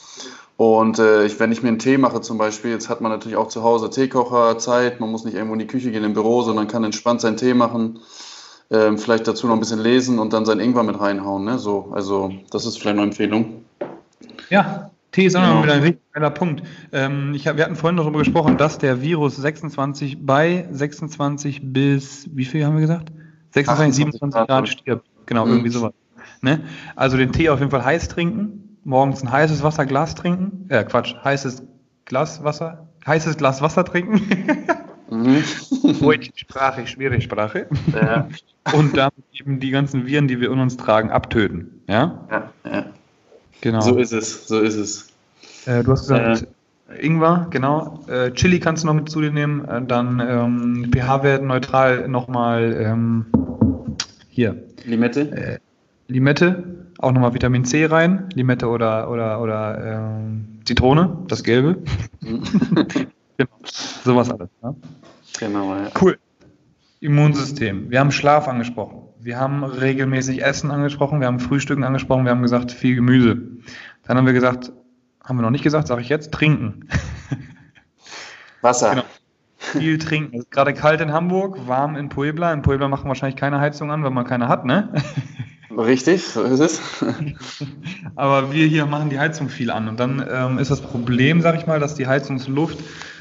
Und 0.58 0.98
äh, 0.98 1.24
ich, 1.24 1.38
wenn 1.38 1.52
ich 1.52 1.62
mir 1.62 1.68
einen 1.68 1.78
Tee 1.78 1.98
mache 1.98 2.20
zum 2.20 2.36
Beispiel, 2.36 2.72
jetzt 2.72 2.88
hat 2.88 3.00
man 3.00 3.12
natürlich 3.12 3.38
auch 3.38 3.46
zu 3.46 3.62
Hause 3.62 3.90
Teekocher, 3.90 4.58
Zeit, 4.58 4.98
man 4.98 5.08
muss 5.08 5.24
nicht 5.24 5.34
irgendwo 5.34 5.52
in 5.52 5.60
die 5.60 5.68
Küche 5.68 5.92
gehen 5.92 6.02
im 6.02 6.14
Büro, 6.14 6.42
sondern 6.42 6.66
kann 6.66 6.82
entspannt 6.82 7.20
seinen 7.20 7.36
Tee 7.36 7.54
machen, 7.54 8.00
ähm, 8.72 8.98
vielleicht 8.98 9.28
dazu 9.28 9.46
noch 9.46 9.54
ein 9.54 9.60
bisschen 9.60 9.78
lesen 9.78 10.18
und 10.18 10.32
dann 10.32 10.44
sein 10.44 10.58
Ingwer 10.58 10.82
mit 10.82 10.98
reinhauen. 10.98 11.44
Ne? 11.44 11.60
So, 11.60 11.92
also 11.92 12.32
das 12.50 12.66
ist 12.66 12.80
vielleicht 12.80 12.96
eine 12.96 13.06
Empfehlung. 13.06 13.62
Ja, 14.50 14.90
Tee 15.12 15.26
ist 15.26 15.36
auch 15.36 15.42
noch 15.42 15.62
wieder 15.62 15.74
ein 15.74 15.82
richtig 15.82 16.02
geiler 16.12 16.30
Punkt. 16.30 16.64
Ähm, 16.90 17.34
ich 17.34 17.46
hab, 17.46 17.56
wir 17.56 17.62
hatten 17.62 17.76
vorhin 17.76 17.96
darüber 17.96 18.18
gesprochen, 18.18 18.56
dass 18.56 18.78
der 18.78 19.00
Virus 19.00 19.36
26 19.36 20.26
bei 20.26 20.66
26 20.72 21.72
bis, 21.72 22.28
wie 22.34 22.44
viel 22.44 22.64
haben 22.64 22.74
wir 22.74 22.80
gesagt? 22.80 23.12
26, 23.52 23.94
27 23.94 24.36
Grad, 24.36 24.48
Grad 24.48 24.68
stirbt. 24.68 25.06
Genau, 25.26 25.46
mhm. 25.46 25.52
irgendwie 25.52 25.70
sowas. 25.70 25.92
Ne? 26.40 26.64
Also 26.96 27.16
den 27.16 27.30
Tee 27.30 27.48
auf 27.48 27.60
jeden 27.60 27.70
Fall 27.70 27.84
heiß 27.84 28.08
trinken 28.08 28.67
morgens 28.84 29.22
ein 29.22 29.30
heißes 29.30 29.62
Wasserglas 29.62 30.14
trinken. 30.14 30.66
Äh, 30.68 30.84
Quatsch, 30.84 31.14
heißes 31.22 31.62
Glas 32.04 32.42
Wasser, 32.42 32.88
heißes 33.06 33.36
Glas 33.36 33.60
Wasser 33.62 33.84
trinken. 33.84 34.22
mhm. 35.10 35.42
Sprache, 36.34 36.86
schwere 36.86 37.20
Sprache. 37.20 37.66
Ja. 37.92 38.28
Und 38.72 38.96
damit 38.96 39.24
eben 39.32 39.60
die 39.60 39.70
ganzen 39.70 40.06
Viren, 40.06 40.28
die 40.28 40.40
wir 40.40 40.50
in 40.50 40.58
uns 40.58 40.76
tragen, 40.76 41.10
abtöten. 41.10 41.82
Ja? 41.88 42.26
Ja, 42.30 42.50
ja. 42.64 42.86
Genau. 43.60 43.80
So 43.80 43.96
ist 43.96 44.12
es, 44.12 44.46
so 44.46 44.60
ist 44.60 44.76
es. 44.76 45.08
Äh, 45.66 45.82
du 45.82 45.92
hast 45.92 46.02
gesagt, 46.02 46.46
äh, 46.88 47.06
Ingwer, 47.06 47.48
genau. 47.50 48.00
Äh, 48.08 48.32
Chili 48.32 48.60
kannst 48.60 48.82
du 48.82 48.86
noch 48.86 48.94
mit 48.94 49.10
zu 49.10 49.20
dir 49.20 49.32
nehmen. 49.32 49.64
Äh, 49.66 49.82
dann 49.82 50.20
ähm, 50.20 50.90
pH-Wert 50.92 51.42
neutral 51.42 52.08
nochmal 52.08 52.76
ähm, 52.80 53.26
hier. 54.28 54.62
Limette? 54.84 55.60
Limette, 56.08 56.86
auch 56.98 57.12
nochmal 57.12 57.34
Vitamin 57.34 57.64
C 57.64 57.86
rein. 57.86 58.28
Limette 58.34 58.68
oder, 58.68 59.10
oder, 59.10 59.40
oder 59.40 60.10
ähm, 60.10 60.60
Zitrone, 60.64 61.24
das 61.28 61.44
Gelbe. 61.44 61.78
Genau. 63.38 63.50
Sowas 63.62 64.30
alles. 64.30 64.48
Ne? 64.62 64.74
Genau, 65.38 65.72
ja. 65.72 65.90
Cool. 66.00 66.18
Immunsystem. 66.98 67.88
Wir 67.88 68.00
haben 68.00 68.10
Schlaf 68.10 68.48
angesprochen. 68.48 69.02
Wir 69.20 69.38
haben 69.38 69.62
regelmäßig 69.62 70.42
Essen 70.42 70.72
angesprochen. 70.72 71.20
Wir 71.20 71.28
haben 71.28 71.38
Frühstücken 71.38 71.84
angesprochen. 71.84 72.24
Wir 72.24 72.32
haben 72.32 72.42
gesagt, 72.42 72.72
viel 72.72 72.96
Gemüse. 72.96 73.40
Dann 74.02 74.16
haben 74.16 74.26
wir 74.26 74.32
gesagt, 74.32 74.72
haben 75.22 75.38
wir 75.38 75.42
noch 75.42 75.50
nicht 75.50 75.62
gesagt, 75.62 75.86
sage 75.86 76.00
ich 76.00 76.08
jetzt, 76.08 76.32
trinken. 76.32 76.88
Wasser. 78.60 78.90
Genau. 78.90 79.04
Viel 79.72 79.98
trinken. 79.98 80.36
Es 80.36 80.44
ist 80.44 80.50
gerade 80.50 80.74
kalt 80.74 81.00
in 81.00 81.12
Hamburg, 81.12 81.58
warm 81.66 81.96
in 81.96 82.08
Puebla. 82.08 82.52
In 82.52 82.62
Puebla 82.62 82.88
machen 82.88 83.08
wahrscheinlich 83.08 83.36
keine 83.36 83.60
Heizung 83.60 83.90
an, 83.90 84.04
wenn 84.04 84.12
man 84.12 84.24
keine 84.24 84.48
hat, 84.48 84.64
ne? 84.64 84.92
Richtig, 85.76 86.24
so 86.24 86.42
ist 86.42 86.60
es. 86.60 86.80
Aber 88.16 88.52
wir 88.52 88.66
hier 88.66 88.86
machen 88.86 89.10
die 89.10 89.18
Heizung 89.18 89.48
viel 89.48 89.70
an. 89.70 89.88
Und 89.88 90.00
dann 90.00 90.24
ähm, 90.28 90.58
ist 90.58 90.70
das 90.70 90.80
Problem, 90.80 91.40
sag 91.40 91.56
ich 91.56 91.66
mal, 91.66 91.78
dass 91.78 91.94
die 91.94 92.06
Heizungsluft 92.06 92.78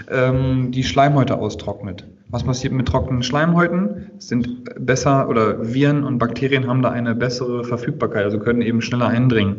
ähm, 0.10 0.72
die 0.72 0.84
Schleimhäute 0.84 1.38
austrocknet. 1.38 2.06
Was 2.30 2.44
passiert 2.44 2.74
mit 2.74 2.88
trockenen 2.88 3.22
Schleimhäuten? 3.22 4.12
Sind 4.18 4.64
besser 4.80 5.30
oder 5.30 5.74
Viren 5.74 6.04
und 6.04 6.18
Bakterien 6.18 6.68
haben 6.68 6.82
da 6.82 6.90
eine 6.90 7.16
bessere 7.16 7.64
Verfügbarkeit, 7.64 8.24
also 8.24 8.40
können 8.40 8.62
eben 8.62 8.82
schneller 8.82 9.08
eindringen, 9.08 9.58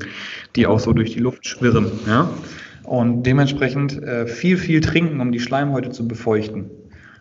die 0.57 0.67
auch 0.67 0.81
so 0.81 0.93
durch 0.93 1.13
die 1.13 1.21
Luft 1.21 1.47
schwirren. 1.47 1.91
Ja? 2.07 2.29
Und 2.83 3.23
dementsprechend 3.23 4.03
äh, 4.03 4.27
viel, 4.27 4.57
viel 4.57 4.81
trinken, 4.81 5.21
um 5.21 5.31
die 5.31 5.41
Schleimhäute 5.41 5.91
zu 5.91 6.09
befeuchten. 6.09 6.71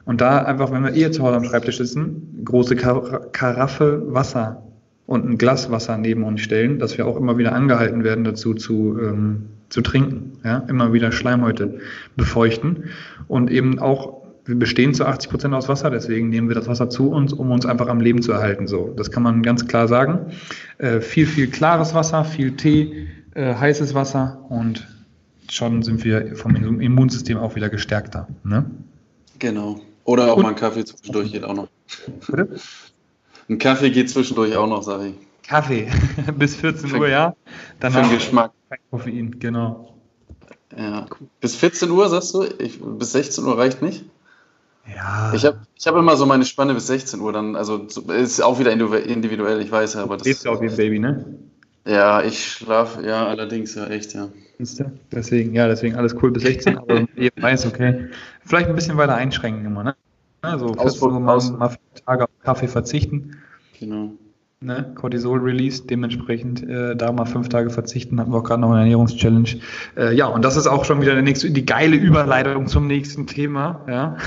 Und 0.08 0.22
da 0.22 0.42
einfach, 0.42 0.72
wenn 0.72 0.84
wir 0.84 0.94
eher 0.94 1.12
zu 1.12 1.22
Hause 1.22 1.36
am 1.36 1.44
Schreibtisch 1.44 1.78
sitzen, 1.78 2.42
große 2.46 2.78
Kar 2.78 3.28
Karaffe 3.34 4.02
Wasser 4.08 4.64
und 5.06 5.30
ein 5.30 5.38
Glas 5.38 5.70
Wasser 5.70 5.98
neben 5.98 6.24
uns 6.24 6.40
stellen, 6.40 6.80
dass 6.80 6.98
wir 6.98 7.06
auch 7.06 7.18
immer 7.18 7.38
wieder 7.38 7.52
angehalten 7.52 8.06
werden 8.06 8.24
dazu 8.24 8.54
zu, 8.54 8.98
ähm, 9.02 9.48
zu 9.68 9.82
trinken. 9.82 10.40
Ja? 10.46 10.60
Immer 10.70 10.94
wieder 10.94 11.12
Schleimhäute 11.12 11.80
befeuchten 12.16 12.86
und 13.28 13.52
eben 13.52 13.80
auch 13.80 14.26
wir 14.46 14.58
bestehen 14.58 14.94
zu 14.94 15.06
80 15.06 15.30
Prozent 15.30 15.54
aus 15.54 15.68
Wasser, 15.68 15.90
deswegen 15.90 16.30
nehmen 16.30 16.48
wir 16.48 16.56
das 16.56 16.70
Wasser 16.70 16.90
zu 16.90 17.10
uns, 17.12 17.34
um 17.34 17.52
uns 17.52 17.66
einfach 17.66 17.90
am 17.90 18.00
Leben 18.00 18.22
zu 18.22 18.32
erhalten. 18.32 18.66
So, 18.66 18.94
das 18.96 19.12
kann 19.12 19.22
man 19.24 19.44
ganz 19.44 19.68
klar 19.68 19.90
sagen. 19.90 20.32
Äh, 20.78 21.02
viel, 21.02 21.26
viel 21.26 21.48
klares 21.48 21.94
Wasser, 21.94 22.24
viel 22.24 22.56
Tee, 22.56 23.10
äh, 23.36 23.56
heißes 23.56 23.94
Wasser 23.94 24.46
und 24.48 24.88
schon 25.50 25.84
sind 25.84 26.06
wir 26.06 26.38
vom 26.38 26.56
Immunsystem 26.80 27.38
auch 27.38 27.58
wieder 27.58 27.68
gestärkter. 27.68 28.30
Ne? 28.46 28.72
Genau. 29.40 29.82
Oder 30.08 30.32
auch 30.32 30.38
und, 30.38 30.44
mal 30.44 30.50
ein 30.50 30.56
Kaffee 30.56 30.86
zwischendurch 30.86 31.34
geht 31.34 31.44
auch 31.44 31.54
noch. 31.54 31.68
Bitte? 32.28 32.58
Ein 33.50 33.58
Kaffee 33.60 33.92
geht 33.92 34.10
zwischendurch 34.10 34.56
auch 34.56 34.68
noch, 34.68 34.82
sage 34.82 35.08
ich. 35.08 35.16
Kaffee 35.46 35.92
bis 36.38 36.56
14 36.56 36.96
Uhr, 36.96 37.10
ja. 37.10 37.36
Dann 37.82 37.92
Für 37.92 38.02
den 38.04 38.12
Geschmack. 38.12 38.54
Koffein, 38.90 39.38
genau. 39.38 39.96
Ja. 40.78 41.08
Bis 41.42 41.58
14 41.58 41.92
Uhr, 41.92 42.08
sagst 42.08 42.34
du? 42.34 42.44
Ich, 42.58 42.80
bis 42.82 43.12
16 43.12 43.44
Uhr 43.44 43.58
reicht 43.58 43.82
nicht? 43.82 44.06
Ja. 44.96 45.34
Ich 45.34 45.46
habe 45.46 45.60
ich 45.76 45.86
hab 45.86 45.96
immer 45.98 46.16
so 46.16 46.26
meine 46.26 46.46
Spanne 46.46 46.74
bis 46.74 46.88
16 46.88 47.20
Uhr, 47.20 47.34
dann, 47.34 47.58
also 47.58 47.86
ist 48.08 48.42
auch 48.42 48.60
wieder 48.60 48.72
individuell, 48.72 49.60
ich 49.60 49.70
weiß 49.70 49.96
ja, 49.96 50.04
aber 50.04 50.16
das. 50.16 50.26
Lebst 50.26 50.46
du 50.46 50.50
auch 50.50 50.62
wie 50.62 50.70
ein 50.70 50.78
Baby, 50.78 51.00
ne? 51.00 51.38
Ja, 51.88 52.22
ich 52.22 52.44
schlafe, 52.44 53.06
ja, 53.06 53.28
allerdings, 53.28 53.76
ja, 53.76 53.88
echt, 53.88 54.14
ja. 54.14 54.30
Deswegen, 55.12 55.54
ja, 55.54 55.68
deswegen 55.68 55.96
alles 55.96 56.16
cool 56.22 56.32
bis 56.32 56.44
16, 56.44 56.78
aber 56.78 57.08
ich 57.16 57.32
weiß, 57.40 57.68
okay. 57.68 58.10
Vielleicht 58.42 58.68
ein 58.68 58.76
bisschen 58.76 58.98
weiter 58.98 59.16
einschränken 59.16 59.66
immer, 59.66 59.84
ne? 59.84 59.96
Also, 60.42 60.68
Ausdruck, 60.68 61.14
mal, 61.14 61.40
mal 61.52 61.76
Tage 62.06 62.24
auf 62.24 62.30
Kaffee 62.44 62.68
verzichten. 62.68 63.38
Genau 63.80 64.12
ne, 64.60 64.92
Cortisol-Release, 64.96 65.86
dementsprechend 65.86 66.68
äh, 66.68 66.96
da 66.96 67.12
mal 67.12 67.26
fünf 67.26 67.50
Tage 67.50 67.70
verzichten, 67.70 68.20
hatten 68.20 68.32
wir 68.32 68.40
auch 68.40 68.44
gerade 68.44 68.62
noch 68.62 68.72
eine 68.72 68.80
Ernährungschallenge. 68.82 69.60
Äh, 69.96 70.16
ja, 70.16 70.28
und 70.28 70.44
das 70.44 70.58
ist 70.58 70.68
auch 70.68 70.86
schon 70.86 71.02
wieder 71.02 71.14
der 71.14 71.22
nächste, 71.22 71.52
die 71.52 71.66
geile 71.66 71.96
Überleitung 71.96 72.68
zum 72.68 72.88
nächsten 72.88 73.28
Thema. 73.28 73.82
Ja. 73.88 74.18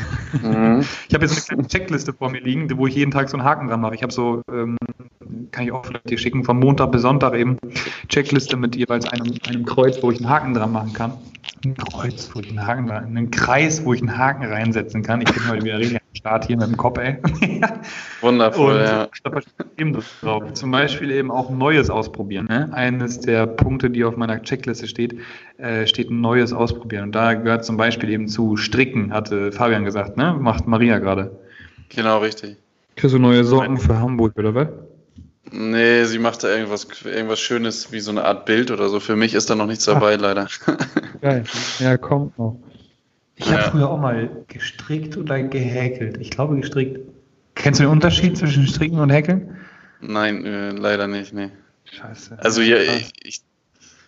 Mhm. 0.43 0.85
Ich 1.09 1.15
habe 1.15 1.25
jetzt 1.25 1.33
eine 1.33 1.43
kleine 1.43 1.67
Checkliste 1.67 2.13
vor 2.13 2.31
mir 2.31 2.41
liegen, 2.41 2.71
wo 2.79 2.87
ich 2.87 2.95
jeden 2.95 3.11
Tag 3.11 3.29
so 3.29 3.37
einen 3.37 3.45
Haken 3.45 3.67
dran 3.67 3.81
mache. 3.81 3.95
Ich 3.97 4.03
habe 4.03 4.13
so, 4.13 4.43
ähm, 4.53 4.77
kann 5.51 5.65
ich 5.65 5.73
auch 5.73 5.85
vielleicht 5.85 6.09
dir 6.09 6.19
schicken, 6.19 6.45
von 6.45 6.59
Montag 6.59 6.93
bis 6.93 7.03
Sonntag 7.03 7.35
eben 7.35 7.59
Checkliste 8.09 8.57
mit 8.57 8.77
jeweils 8.77 9.07
einem, 9.07 9.35
einem 9.49 9.65
Kreuz, 9.65 10.01
wo 10.03 10.11
ich 10.13 10.19
einen 10.19 10.29
Haken 10.29 10.55
dran 10.55 10.71
machen 10.71 10.93
kann. 10.93 11.15
Ein 11.65 11.75
Kreuz, 11.75 12.31
wo 12.33 12.41
ich 12.41 12.51
einen 12.51 12.65
Haken 12.65 12.87
dran, 12.87 13.05
einen 13.05 13.31
Kreis, 13.31 13.85
wo 13.85 13.93
ich 13.93 14.01
einen 14.01 14.17
Haken 14.17 14.45
reinsetzen 14.45 15.03
kann. 15.03 15.21
Ich 15.21 15.33
bin 15.33 15.49
heute 15.49 15.65
wieder 15.65 15.79
richtig 15.79 16.01
Start 16.13 16.47
hier 16.47 16.57
mit 16.57 16.67
dem 16.67 16.77
Kopf, 16.77 16.99
ey. 16.99 17.19
Wundervoll, 18.21 18.75
und, 18.75 18.81
ja. 18.81 19.09
Eben 19.77 19.97
drauf. 20.23 20.53
Zum 20.55 20.71
Beispiel 20.71 21.11
eben 21.13 21.31
auch 21.31 21.51
Neues 21.51 21.89
ausprobieren. 21.89 22.47
Ne? 22.47 22.69
Eines 22.73 23.21
der 23.21 23.47
Punkte, 23.47 23.91
die 23.91 24.05
auf 24.05 24.17
meiner 24.17 24.43
Checkliste 24.43 24.89
steht, 24.89 25.17
äh, 25.59 25.87
steht 25.87 26.11
ein 26.11 26.21
Neues 26.21 26.53
ausprobieren. 26.53 27.05
Und 27.05 27.15
da 27.15 27.35
gehört 27.35 27.65
zum 27.65 27.77
Beispiel 27.77 28.11
eben 28.11 28.27
zu 28.27 28.57
Stricken, 28.57 29.13
hatte 29.13 29.53
Fabian 29.53 29.85
gesagt, 29.85 30.17
ne? 30.17 30.37
Macht 30.39 30.67
Maria 30.67 30.99
gerade. 30.99 31.39
Genau, 31.91 32.19
richtig. 32.19 32.57
Kriegst 32.97 33.15
du 33.15 33.19
neue 33.19 33.45
Socken 33.45 33.79
für 33.79 33.99
Hamburg, 33.99 34.37
oder 34.37 34.55
was? 34.55 34.69
Nee, 35.53 36.05
sie 36.05 36.19
macht 36.19 36.45
da 36.45 36.49
irgendwas, 36.49 36.87
irgendwas 37.05 37.41
Schönes, 37.41 37.93
wie 37.93 38.01
so 38.01 38.11
eine 38.11 38.25
Art 38.25 38.47
Bild 38.47 38.71
oder 38.71 38.89
so. 38.89 39.01
Für 39.01 39.17
mich 39.17 39.35
ist 39.35 39.51
da 39.51 39.55
noch 39.55 39.67
nichts 39.67 39.85
dabei, 39.85 40.17
Ach. 40.17 40.21
leider. 40.21 40.49
Geil. 41.21 41.45
Ja, 41.79 41.97
kommt 41.97 42.39
noch. 42.39 42.57
Ich 43.41 43.47
ja. 43.47 43.53
habe 43.53 43.71
früher 43.71 43.91
auch 43.91 43.99
mal 43.99 44.29
gestrickt 44.49 45.17
oder 45.17 45.43
gehäkelt. 45.43 46.19
Ich 46.21 46.31
glaube 46.31 46.57
gestrickt. 46.57 47.01
Kennst 47.55 47.81
du 47.81 47.85
den 47.85 47.93
Unterschied 47.93 48.37
zwischen 48.37 48.67
Stricken 48.67 48.99
und 48.99 49.09
Häkeln? 49.09 49.57
Nein, 50.01 50.45
äh, 50.45 50.71
leider 50.71 51.07
nicht, 51.07 51.33
nee. 51.33 51.49
Scheiße. 51.85 52.39
Also 52.39 52.61
hier, 52.61 52.83
ich, 52.83 53.13
ich, 53.23 53.41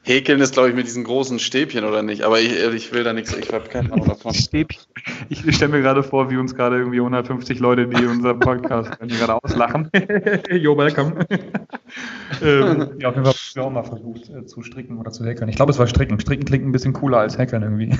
Häkeln 0.04 0.40
ist, 0.40 0.54
glaube 0.54 0.68
ich, 0.68 0.74
mit 0.74 0.86
diesen 0.86 1.04
großen 1.04 1.38
Stäbchen 1.38 1.84
oder 1.84 2.02
nicht, 2.02 2.22
aber 2.22 2.40
ich, 2.40 2.52
ich 2.52 2.92
will 2.92 3.04
da 3.04 3.12
nichts, 3.12 3.36
ich 3.36 3.52
habe 3.52 3.68
keine 3.68 3.92
Ahnung 3.92 4.08
davon. 4.08 4.34
Stäbchen. 4.34 4.82
Ich 5.28 5.40
stelle 5.54 5.70
mir 5.70 5.80
gerade 5.80 6.02
vor, 6.02 6.28
wie 6.28 6.36
uns 6.36 6.56
gerade 6.56 6.78
irgendwie 6.78 6.98
150 6.98 7.60
Leute, 7.60 7.86
die 7.86 8.04
unseren 8.04 8.40
Podcast 8.40 8.98
gerade 8.98 9.34
auslachen. 9.34 9.90
Yo, 10.50 10.76
welcome. 10.76 11.24
ähm, 12.42 12.98
ja, 12.98 13.10
auf 13.10 13.14
jeden 13.14 13.24
Fall 13.24 13.26
habe 13.26 13.36
ich 13.36 13.58
auch 13.58 13.70
mal 13.70 13.84
versucht 13.84 14.28
äh, 14.30 14.44
zu 14.44 14.62
stricken 14.62 14.98
oder 14.98 15.12
zu 15.12 15.24
häkeln. 15.24 15.48
Ich 15.48 15.56
glaube, 15.56 15.70
es 15.70 15.78
war 15.78 15.86
stricken. 15.86 16.18
Stricken 16.18 16.44
klingt 16.44 16.66
ein 16.66 16.72
bisschen 16.72 16.94
cooler 16.94 17.18
als 17.18 17.38
häkeln 17.38 17.62
irgendwie. 17.62 17.96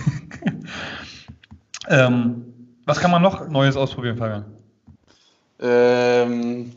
ähm, 1.89 2.47
was 2.85 2.99
kann 2.99 3.13
man 3.13 3.23
noch 3.23 3.49
Neues 3.49 3.77
ausprobieren, 3.77 4.17
Fabian? 4.17 4.45
Ähm, 5.61 6.73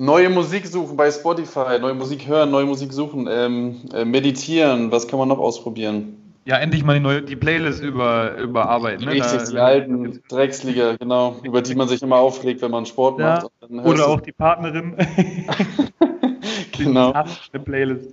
neue 0.00 0.30
Musik 0.30 0.66
suchen 0.66 0.96
bei 0.96 1.10
Spotify, 1.10 1.78
neue 1.78 1.94
Musik 1.94 2.26
hören, 2.26 2.50
neue 2.50 2.64
Musik 2.64 2.92
suchen, 2.92 3.28
ähm, 3.30 3.82
äh, 3.92 4.04
meditieren, 4.04 4.90
was 4.90 5.06
kann 5.06 5.18
man 5.18 5.28
noch 5.28 5.38
ausprobieren? 5.38 6.16
Ja, 6.46 6.56
endlich 6.56 6.82
mal 6.82 6.94
die, 6.94 7.00
neue, 7.00 7.22
die 7.22 7.36
Playlist 7.36 7.82
über, 7.82 8.34
überarbeiten. 8.38 9.04
Ne? 9.04 9.12
Richtig, 9.12 9.38
da, 9.38 9.50
die 9.50 9.58
alten 9.58 10.22
Drecksliga, 10.28 10.96
genau, 10.96 11.36
über 11.42 11.60
die 11.60 11.74
man 11.74 11.86
sich 11.86 12.02
immer 12.02 12.16
aufregt, 12.16 12.62
wenn 12.62 12.70
man 12.70 12.86
Sport 12.86 13.20
ja, 13.20 13.44
macht. 13.62 13.86
Oder 13.86 14.08
auch 14.08 14.20
die 14.20 14.32
Partnerin. 14.32 14.96
genau. 16.76 17.12
Eine 17.12 17.62
Playlist. 17.62 18.08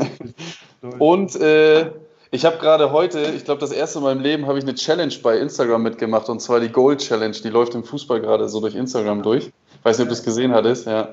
Und 1.00 1.34
äh, 1.40 1.90
ich 2.30 2.44
habe 2.44 2.58
gerade 2.58 2.92
heute, 2.92 3.20
ich 3.36 3.44
glaube, 3.44 3.60
das 3.60 3.72
erste 3.72 3.98
Mal 3.98 4.12
im 4.12 4.20
Leben 4.20 4.46
habe 4.46 4.58
ich 4.58 4.64
eine 4.64 4.76
Challenge 4.76 5.12
bei 5.20 5.36
Instagram 5.38 5.82
mitgemacht 5.82 6.28
und 6.28 6.40
zwar 6.40 6.60
die 6.60 6.68
Gold 6.68 7.00
Challenge. 7.00 7.34
Die 7.42 7.48
läuft 7.48 7.74
im 7.74 7.82
Fußball 7.82 8.20
gerade 8.20 8.48
so 8.48 8.60
durch 8.60 8.76
Instagram 8.76 9.22
durch. 9.24 9.50
Ich 9.80 9.84
weiß 9.84 9.98
nicht, 9.98 10.04
ob 10.04 10.08
du 10.08 10.14
es 10.14 10.22
gesehen 10.22 10.52
hattest, 10.52 10.86
ja. 10.86 11.08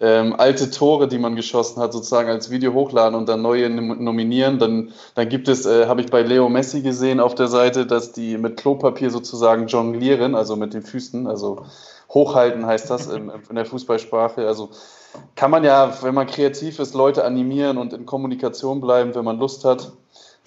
Ähm, 0.00 0.34
alte 0.36 0.68
Tore, 0.68 1.06
die 1.06 1.18
man 1.18 1.36
geschossen 1.36 1.80
hat, 1.80 1.92
sozusagen 1.92 2.28
als 2.28 2.50
Video 2.50 2.72
hochladen 2.72 3.14
und 3.14 3.28
dann 3.28 3.40
neue 3.40 3.70
nominieren. 3.70 4.58
Dann, 4.58 4.92
dann 5.14 5.28
gibt 5.28 5.46
es, 5.46 5.64
äh, 5.64 5.86
habe 5.86 6.00
ich 6.00 6.10
bei 6.10 6.22
Leo 6.22 6.48
Messi 6.48 6.82
gesehen 6.82 7.20
auf 7.20 7.36
der 7.36 7.46
Seite, 7.46 7.86
dass 7.86 8.10
die 8.10 8.36
mit 8.36 8.56
Klopapier 8.56 9.10
sozusagen 9.10 9.68
jonglieren, 9.68 10.34
also 10.34 10.56
mit 10.56 10.74
den 10.74 10.82
Füßen, 10.82 11.28
also 11.28 11.64
hochhalten 12.10 12.66
heißt 12.66 12.90
das 12.90 13.06
in, 13.06 13.30
in 13.48 13.54
der 13.54 13.64
Fußballsprache. 13.64 14.44
Also 14.44 14.70
kann 15.36 15.52
man 15.52 15.62
ja, 15.62 15.96
wenn 16.02 16.14
man 16.14 16.26
kreativ 16.26 16.80
ist, 16.80 16.94
Leute 16.94 17.24
animieren 17.24 17.78
und 17.78 17.92
in 17.92 18.04
Kommunikation 18.04 18.80
bleiben, 18.80 19.14
wenn 19.14 19.24
man 19.24 19.38
Lust 19.38 19.64
hat. 19.64 19.92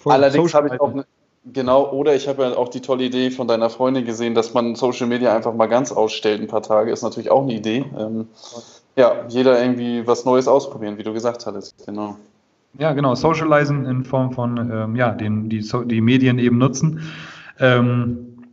Allerdings 0.04 0.52
habe 0.52 0.68
ich 0.68 0.78
auch 0.78 0.90
eine, 0.90 1.06
genau, 1.52 1.90
oder 1.90 2.14
ich 2.14 2.28
habe 2.28 2.42
ja 2.42 2.56
auch 2.56 2.68
die 2.68 2.80
tolle 2.80 3.04
Idee 3.04 3.30
von 3.30 3.48
deiner 3.48 3.70
Freundin 3.70 4.04
gesehen, 4.04 4.34
dass 4.34 4.54
man 4.54 4.74
Social 4.74 5.06
Media 5.06 5.34
einfach 5.34 5.54
mal 5.54 5.66
ganz 5.66 5.92
ausstellt, 5.92 6.40
ein 6.40 6.48
paar 6.48 6.62
Tage, 6.62 6.90
ist 6.90 7.02
natürlich 7.02 7.30
auch 7.30 7.42
eine 7.42 7.54
Idee. 7.54 7.84
Ähm, 7.98 8.28
ja, 8.96 9.24
jeder 9.28 9.60
irgendwie 9.60 10.06
was 10.06 10.24
Neues 10.24 10.48
ausprobieren, 10.48 10.98
wie 10.98 11.02
du 11.02 11.12
gesagt 11.12 11.46
hattest, 11.46 11.86
genau. 11.86 12.16
Ja, 12.78 12.92
genau, 12.92 13.14
socializen 13.14 13.86
in 13.86 14.04
Form 14.04 14.32
von, 14.32 14.70
ähm, 14.70 14.96
ja, 14.96 15.10
den, 15.10 15.48
die, 15.48 15.66
die 15.86 16.00
Medien 16.00 16.38
eben 16.38 16.58
nutzen. 16.58 17.00
Ähm, 17.58 18.44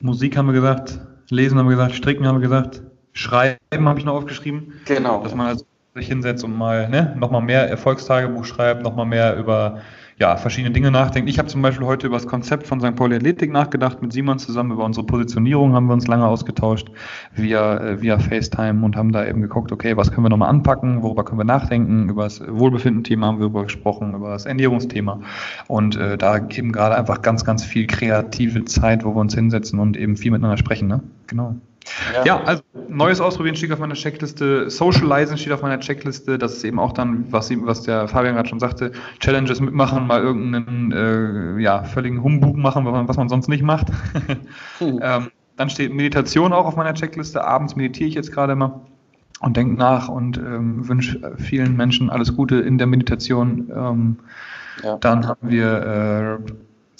Musik 0.00 0.36
haben 0.36 0.46
wir 0.46 0.54
gesagt, 0.54 0.98
Lesen 1.28 1.58
haben 1.58 1.66
wir 1.66 1.76
gesagt, 1.76 1.94
Stricken 1.94 2.26
haben 2.26 2.36
wir 2.36 2.48
gesagt, 2.48 2.82
Schreiben 3.12 3.88
habe 3.88 3.98
ich 3.98 4.04
noch 4.04 4.14
aufgeschrieben. 4.14 4.72
Genau. 4.86 5.22
Dass 5.22 5.34
man 5.34 5.46
also 5.48 5.64
sich 5.94 6.08
hinsetzt 6.08 6.42
und 6.44 6.56
mal 6.56 6.88
ne, 6.88 7.14
nochmal 7.18 7.42
mehr 7.42 7.68
Erfolgstagebuch 7.68 8.44
schreibt, 8.44 8.82
nochmal 8.82 9.06
mehr 9.06 9.36
über 9.36 9.80
ja, 10.18 10.36
verschiedene 10.36 10.72
Dinge 10.72 10.90
nachdenkt. 10.90 11.28
Ich 11.28 11.38
habe 11.38 11.48
zum 11.48 11.62
Beispiel 11.62 11.86
heute 11.86 12.06
über 12.06 12.16
das 12.16 12.26
Konzept 12.26 12.66
von 12.66 12.80
St. 12.80 12.94
Pauli 12.94 13.16
Athletik 13.16 13.50
nachgedacht, 13.50 14.02
mit 14.02 14.12
Simon 14.12 14.38
zusammen 14.38 14.72
über 14.72 14.84
unsere 14.84 15.06
Positionierung 15.06 15.72
haben 15.74 15.86
wir 15.86 15.94
uns 15.94 16.06
lange 16.06 16.26
ausgetauscht 16.26 16.90
via, 17.34 17.78
äh, 17.78 18.02
via 18.02 18.18
FaceTime 18.18 18.84
und 18.84 18.96
haben 18.96 19.12
da 19.12 19.26
eben 19.26 19.40
geguckt, 19.40 19.72
okay, 19.72 19.96
was 19.96 20.10
können 20.10 20.24
wir 20.24 20.30
nochmal 20.30 20.50
anpacken, 20.50 21.02
worüber 21.02 21.24
können 21.24 21.40
wir 21.40 21.44
nachdenken, 21.44 22.08
über 22.08 22.24
das 22.24 22.42
Wohlbefinden-Thema 22.46 23.26
haben 23.26 23.38
wir 23.38 23.46
darüber 23.46 23.64
gesprochen, 23.64 24.14
über 24.14 24.30
das 24.30 24.46
Ernährungsthema 24.46 25.20
und 25.68 25.96
äh, 25.96 26.18
da 26.18 26.36
eben 26.36 26.72
gerade 26.72 26.96
einfach 26.96 27.22
ganz, 27.22 27.44
ganz 27.44 27.64
viel 27.64 27.86
kreative 27.86 28.64
Zeit, 28.64 29.04
wo 29.04 29.14
wir 29.14 29.20
uns 29.20 29.34
hinsetzen 29.34 29.78
und 29.78 29.96
eben 29.96 30.16
viel 30.16 30.30
miteinander 30.30 30.58
sprechen. 30.58 30.88
Ne? 30.88 31.02
Genau. 31.26 31.56
Ja. 32.14 32.24
ja. 32.24 32.42
also 32.44 32.62
Neues 32.88 33.20
ausprobieren 33.20 33.56
steht 33.56 33.72
auf 33.72 33.78
meiner 33.78 33.94
Checkliste, 33.94 34.68
Socializen 34.70 35.38
steht 35.38 35.52
auf 35.52 35.62
meiner 35.62 35.80
Checkliste, 35.80 36.38
das 36.38 36.54
ist 36.54 36.64
eben 36.64 36.78
auch 36.78 36.92
dann, 36.92 37.24
was, 37.30 37.50
was 37.64 37.82
der 37.82 38.08
Fabian 38.08 38.34
gerade 38.34 38.48
schon 38.48 38.60
sagte, 38.60 38.92
Challenges 39.20 39.60
mitmachen, 39.60 40.06
mal 40.06 40.22
irgendeinen 40.22 40.92
äh, 40.92 41.60
ja, 41.60 41.84
völligen 41.84 42.22
Humbug 42.22 42.56
machen, 42.56 42.84
was 42.84 42.92
man, 42.92 43.08
was 43.08 43.16
man 43.16 43.28
sonst 43.28 43.48
nicht 43.48 43.62
macht. 43.62 43.88
Hm. 44.78 45.00
ähm, 45.02 45.30
dann 45.56 45.70
steht 45.70 45.92
Meditation 45.92 46.52
auch 46.52 46.66
auf 46.66 46.76
meiner 46.76 46.94
Checkliste, 46.94 47.44
abends 47.44 47.76
meditiere 47.76 48.08
ich 48.08 48.14
jetzt 48.14 48.32
gerade 48.32 48.52
immer 48.52 48.80
und 49.40 49.56
denke 49.56 49.74
nach 49.74 50.08
und 50.08 50.38
ähm, 50.38 50.88
wünsche 50.88 51.36
vielen 51.36 51.76
Menschen 51.76 52.10
alles 52.10 52.34
Gute 52.34 52.56
in 52.56 52.78
der 52.78 52.86
Meditation. 52.86 53.70
Ähm, 53.74 54.16
ja. 54.82 54.96
Dann 54.96 55.26
haben 55.26 55.50
wir 55.50 56.40
äh, 56.46 56.52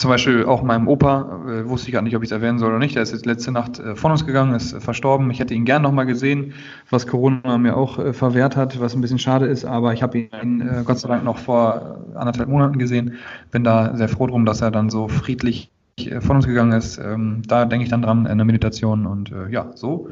zum 0.02 0.10
Beispiel 0.10 0.44
auch 0.44 0.62
meinem 0.62 0.88
Opa, 0.88 1.42
äh, 1.46 1.68
wusste 1.68 1.86
ich 1.86 1.92
gar 1.92 2.02
nicht, 2.02 2.16
ob 2.16 2.24
ich 2.24 2.28
es 2.28 2.32
erwähnen 2.32 2.58
soll 2.58 2.70
oder 2.70 2.80
nicht, 2.80 2.96
der 2.96 3.04
ist 3.04 3.12
jetzt 3.12 3.24
letzte 3.24 3.52
Nacht 3.52 3.78
äh, 3.78 3.94
von 3.94 4.10
uns 4.10 4.26
gegangen, 4.26 4.52
ist 4.52 4.72
äh, 4.72 4.80
verstorben. 4.80 5.30
Ich 5.30 5.38
hätte 5.38 5.54
ihn 5.54 5.64
gern 5.64 5.80
nochmal 5.80 6.06
gesehen, 6.06 6.54
was 6.90 7.06
Corona 7.06 7.56
mir 7.56 7.76
auch 7.76 8.00
äh, 8.00 8.12
verwehrt 8.12 8.56
hat, 8.56 8.80
was 8.80 8.94
ein 8.94 9.00
bisschen 9.00 9.20
schade 9.20 9.46
ist, 9.46 9.64
aber 9.64 9.92
ich 9.94 10.02
habe 10.02 10.18
ihn 10.18 10.60
äh, 10.60 10.82
Gott 10.84 10.98
sei 10.98 11.06
Dank 11.06 11.22
noch 11.22 11.38
vor 11.38 12.00
anderthalb 12.16 12.48
Monaten 12.48 12.78
gesehen. 12.78 13.14
Bin 13.52 13.62
da 13.62 13.96
sehr 13.96 14.08
froh 14.08 14.26
drum, 14.26 14.44
dass 14.44 14.60
er 14.60 14.72
dann 14.72 14.90
so 14.90 15.06
friedlich 15.06 15.70
äh, 15.98 16.20
von 16.20 16.34
uns 16.34 16.48
gegangen 16.48 16.72
ist. 16.72 16.98
Ähm, 16.98 17.42
da 17.46 17.64
denke 17.64 17.84
ich 17.84 17.90
dann 17.90 18.02
dran, 18.02 18.26
eine 18.26 18.44
Meditation 18.44 19.06
und 19.06 19.32
ja, 19.50 19.70
so. 19.76 20.10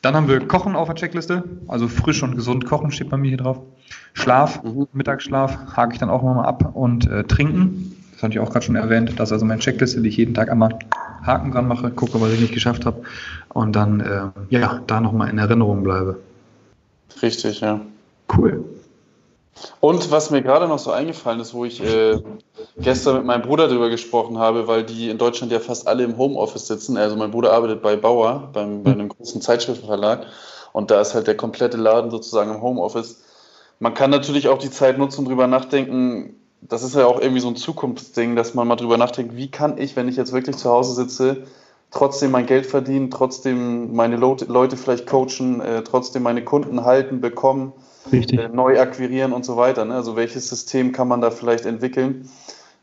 Dann 0.00 0.14
haben 0.14 0.28
wir 0.28 0.46
Kochen 0.46 0.76
auf 0.76 0.86
der 0.86 0.94
Checkliste, 0.94 1.42
also 1.66 1.88
frisch 1.88 2.22
und 2.22 2.36
gesund 2.36 2.66
kochen 2.66 2.92
steht 2.92 3.10
bei 3.10 3.16
mir 3.16 3.30
hier 3.30 3.38
drauf. 3.38 3.58
Schlaf, 4.12 4.62
mhm. 4.62 4.86
Mittagsschlaf 4.92 5.76
hake 5.76 5.94
ich 5.94 5.98
dann 5.98 6.10
auch 6.10 6.22
nochmal 6.22 6.46
ab 6.46 6.76
und 6.76 7.08
Trinken 7.26 7.93
hatte 8.24 8.34
ich 8.34 8.40
auch 8.40 8.50
gerade 8.50 8.64
schon 8.64 8.76
erwähnt. 8.76 9.12
Das 9.18 9.28
ist 9.28 9.32
also 9.32 9.44
meine 9.44 9.60
Checkliste, 9.60 10.00
die 10.00 10.08
ich 10.08 10.16
jeden 10.16 10.34
Tag 10.34 10.50
einmal 10.50 10.78
Haken 11.24 11.52
dran 11.52 11.68
mache, 11.68 11.90
gucke, 11.90 12.20
was 12.20 12.32
ich 12.32 12.40
nicht 12.40 12.54
geschafft 12.54 12.84
habe 12.86 13.02
und 13.52 13.74
dann 13.74 14.00
äh, 14.00 14.30
ja, 14.50 14.80
da 14.86 15.00
nochmal 15.00 15.30
in 15.30 15.38
Erinnerung 15.38 15.82
bleibe. 15.82 16.18
Richtig, 17.22 17.60
ja. 17.60 17.80
Cool. 18.36 18.64
Und 19.80 20.10
was 20.10 20.30
mir 20.30 20.42
gerade 20.42 20.66
noch 20.66 20.78
so 20.78 20.90
eingefallen 20.90 21.40
ist, 21.40 21.54
wo 21.54 21.64
ich 21.64 21.82
äh, 21.82 22.18
gestern 22.76 23.18
mit 23.18 23.26
meinem 23.26 23.42
Bruder 23.42 23.68
darüber 23.68 23.88
gesprochen 23.88 24.38
habe, 24.38 24.66
weil 24.66 24.82
die 24.82 25.10
in 25.10 25.18
Deutschland 25.18 25.52
ja 25.52 25.60
fast 25.60 25.86
alle 25.86 26.02
im 26.02 26.18
Homeoffice 26.18 26.66
sitzen. 26.66 26.96
Also 26.96 27.16
mein 27.16 27.30
Bruder 27.30 27.52
arbeitet 27.52 27.80
bei 27.80 27.96
Bauer, 27.96 28.50
beim, 28.52 28.82
bei 28.82 28.92
einem 28.92 29.08
großen 29.08 29.40
Zeitschriftenverlag. 29.40 30.26
Und 30.72 30.90
da 30.90 31.00
ist 31.00 31.14
halt 31.14 31.28
der 31.28 31.36
komplette 31.36 31.76
Laden 31.76 32.10
sozusagen 32.10 32.52
im 32.52 32.62
Homeoffice. 32.62 33.22
Man 33.78 33.94
kann 33.94 34.10
natürlich 34.10 34.48
auch 34.48 34.58
die 34.58 34.70
Zeit 34.70 34.98
nutzen 34.98 35.20
und 35.20 35.28
drüber 35.28 35.46
nachdenken, 35.46 36.34
das 36.68 36.82
ist 36.82 36.94
ja 36.94 37.06
auch 37.06 37.20
irgendwie 37.20 37.40
so 37.40 37.48
ein 37.48 37.56
Zukunftsding, 37.56 38.36
dass 38.36 38.54
man 38.54 38.66
mal 38.66 38.76
drüber 38.76 38.96
nachdenkt, 38.96 39.36
wie 39.36 39.50
kann 39.50 39.78
ich, 39.78 39.96
wenn 39.96 40.08
ich 40.08 40.16
jetzt 40.16 40.32
wirklich 40.32 40.56
zu 40.56 40.70
Hause 40.70 40.94
sitze, 40.94 41.44
trotzdem 41.90 42.30
mein 42.30 42.46
Geld 42.46 42.66
verdienen, 42.66 43.10
trotzdem 43.10 43.94
meine 43.94 44.16
Leute 44.16 44.76
vielleicht 44.76 45.06
coachen, 45.06 45.60
äh, 45.60 45.82
trotzdem 45.84 46.22
meine 46.22 46.44
Kunden 46.44 46.84
halten, 46.84 47.20
bekommen, 47.20 47.72
äh, 48.10 48.48
neu 48.48 48.80
akquirieren 48.80 49.32
und 49.32 49.44
so 49.44 49.56
weiter. 49.56 49.84
Ne? 49.84 49.94
Also 49.94 50.16
welches 50.16 50.48
System 50.48 50.92
kann 50.92 51.08
man 51.08 51.20
da 51.20 51.30
vielleicht 51.30 51.66
entwickeln? 51.66 52.28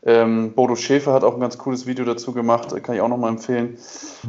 Ähm, 0.04 0.52
Bodo 0.54 0.74
Schäfer 0.74 1.12
hat 1.12 1.22
auch 1.22 1.34
ein 1.34 1.40
ganz 1.40 1.58
cooles 1.58 1.86
Video 1.86 2.04
dazu 2.04 2.32
gemacht, 2.32 2.74
kann 2.82 2.94
ich 2.94 3.00
auch 3.00 3.08
nochmal 3.08 3.30
empfehlen. 3.30 3.78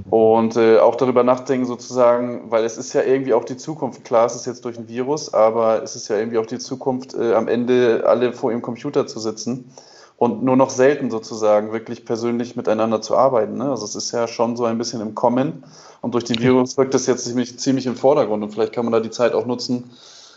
Und 0.09 0.55
äh, 0.55 0.77
auch 0.77 0.95
darüber 0.95 1.23
nachdenken 1.23 1.65
sozusagen, 1.65 2.51
weil 2.51 2.63
es 2.63 2.77
ist 2.77 2.93
ja 2.93 3.01
irgendwie 3.01 3.33
auch 3.33 3.43
die 3.43 3.57
Zukunft. 3.57 4.03
Klar, 4.03 4.27
es 4.27 4.35
ist 4.35 4.45
jetzt 4.45 4.65
durch 4.65 4.77
ein 4.77 4.87
Virus, 4.87 5.33
aber 5.33 5.81
es 5.81 5.95
ist 5.95 6.09
ja 6.09 6.17
irgendwie 6.17 6.37
auch 6.37 6.45
die 6.45 6.59
Zukunft, 6.59 7.15
äh, 7.15 7.33
am 7.33 7.47
Ende 7.47 8.03
alle 8.05 8.33
vor 8.33 8.51
ihrem 8.51 8.61
Computer 8.61 9.07
zu 9.07 9.19
sitzen 9.19 9.71
und 10.17 10.43
nur 10.43 10.55
noch 10.55 10.69
selten 10.69 11.09
sozusagen 11.09 11.73
wirklich 11.73 12.05
persönlich 12.05 12.55
miteinander 12.55 13.01
zu 13.01 13.17
arbeiten. 13.17 13.57
Ne? 13.57 13.69
Also 13.69 13.85
es 13.85 13.95
ist 13.95 14.11
ja 14.11 14.27
schon 14.27 14.55
so 14.55 14.65
ein 14.65 14.77
bisschen 14.77 15.01
im 15.01 15.15
Kommen 15.15 15.63
und 16.01 16.13
durch 16.13 16.23
den 16.23 16.39
Virus 16.39 16.77
wirkt 16.77 16.93
das 16.93 17.07
jetzt 17.07 17.25
ziemlich, 17.25 17.57
ziemlich 17.57 17.87
im 17.87 17.95
Vordergrund 17.95 18.43
und 18.43 18.51
vielleicht 18.51 18.73
kann 18.73 18.85
man 18.85 18.93
da 18.93 18.99
die 18.99 19.09
Zeit 19.09 19.33
auch 19.33 19.45
nutzen, 19.45 19.91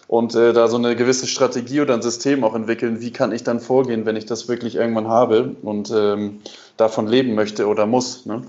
und 0.09 0.35
äh, 0.35 0.53
da 0.53 0.69
so 0.69 0.77
eine 0.77 0.95
gewisse 0.95 1.27
Strategie 1.27 1.81
oder 1.81 1.95
ein 1.95 2.03
System 2.03 2.45
auch 2.45 2.55
entwickeln, 2.55 3.01
wie 3.01 3.11
kann 3.11 3.33
ich 3.33 3.43
dann 3.43 3.61
vorgehen, 3.61 4.07
wenn 4.07 4.17
ich 4.17 4.27
das 4.27 4.49
wirklich 4.49 4.77
irgendwann 4.77 5.09
habe 5.09 5.57
und 5.63 5.93
ähm, 5.95 6.39
davon 6.77 7.07
leben 7.07 7.35
möchte 7.35 7.67
oder 7.67 7.87
muss. 7.87 8.27
Ne? 8.27 8.43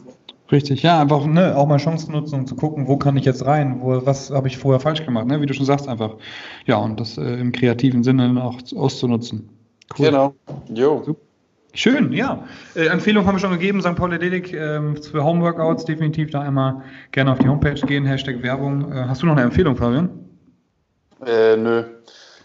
Richtig, 0.51 0.83
ja, 0.83 1.01
einfach 1.01 1.25
ne, 1.25 1.57
auch 1.57 1.67
mal 1.67 1.77
Chancen 1.77 2.13
nutzen, 2.13 2.35
um 2.35 2.47
zu 2.47 2.55
gucken, 2.55 2.87
wo 2.87 2.97
kann 2.97 3.17
ich 3.17 3.25
jetzt 3.25 3.45
rein, 3.45 3.81
wo, 3.81 4.05
was 4.05 4.29
habe 4.29 4.47
ich 4.47 4.57
vorher 4.57 4.79
falsch 4.79 5.03
gemacht, 5.03 5.27
ne? 5.27 5.41
wie 5.41 5.45
du 5.45 5.53
schon 5.53 5.65
sagst, 5.65 5.87
einfach. 5.87 6.15
Ja, 6.65 6.77
und 6.77 6.99
das 6.99 7.17
äh, 7.17 7.21
im 7.21 7.51
kreativen 7.51 8.03
Sinne 8.03 8.41
auch 8.43 8.59
auszunutzen. 8.75 9.49
Cool. 9.97 10.05
Genau, 10.05 10.35
jo. 10.73 11.15
Schön, 11.73 12.11
ja. 12.11 12.43
Äh, 12.75 12.87
Empfehlung 12.87 13.25
haben 13.25 13.35
wir 13.35 13.39
schon 13.39 13.51
gegeben, 13.51 13.81
St. 13.81 13.95
Paul 13.95 14.13
Athletic 14.13 14.53
äh, 14.53 14.95
für 14.95 15.23
Homeworkouts, 15.23 15.85
definitiv 15.85 16.31
da 16.31 16.41
einmal 16.41 16.81
gerne 17.11 17.31
auf 17.31 17.39
die 17.39 17.47
Homepage 17.47 17.79
gehen, 17.85 18.05
Hashtag 18.05 18.41
Werbung. 18.41 18.91
Äh, 18.91 19.05
hast 19.07 19.21
du 19.21 19.25
noch 19.25 19.33
eine 19.33 19.43
Empfehlung, 19.43 19.75
Fabian? 19.75 20.26
Äh, 21.25 21.57
nö. 21.57 21.83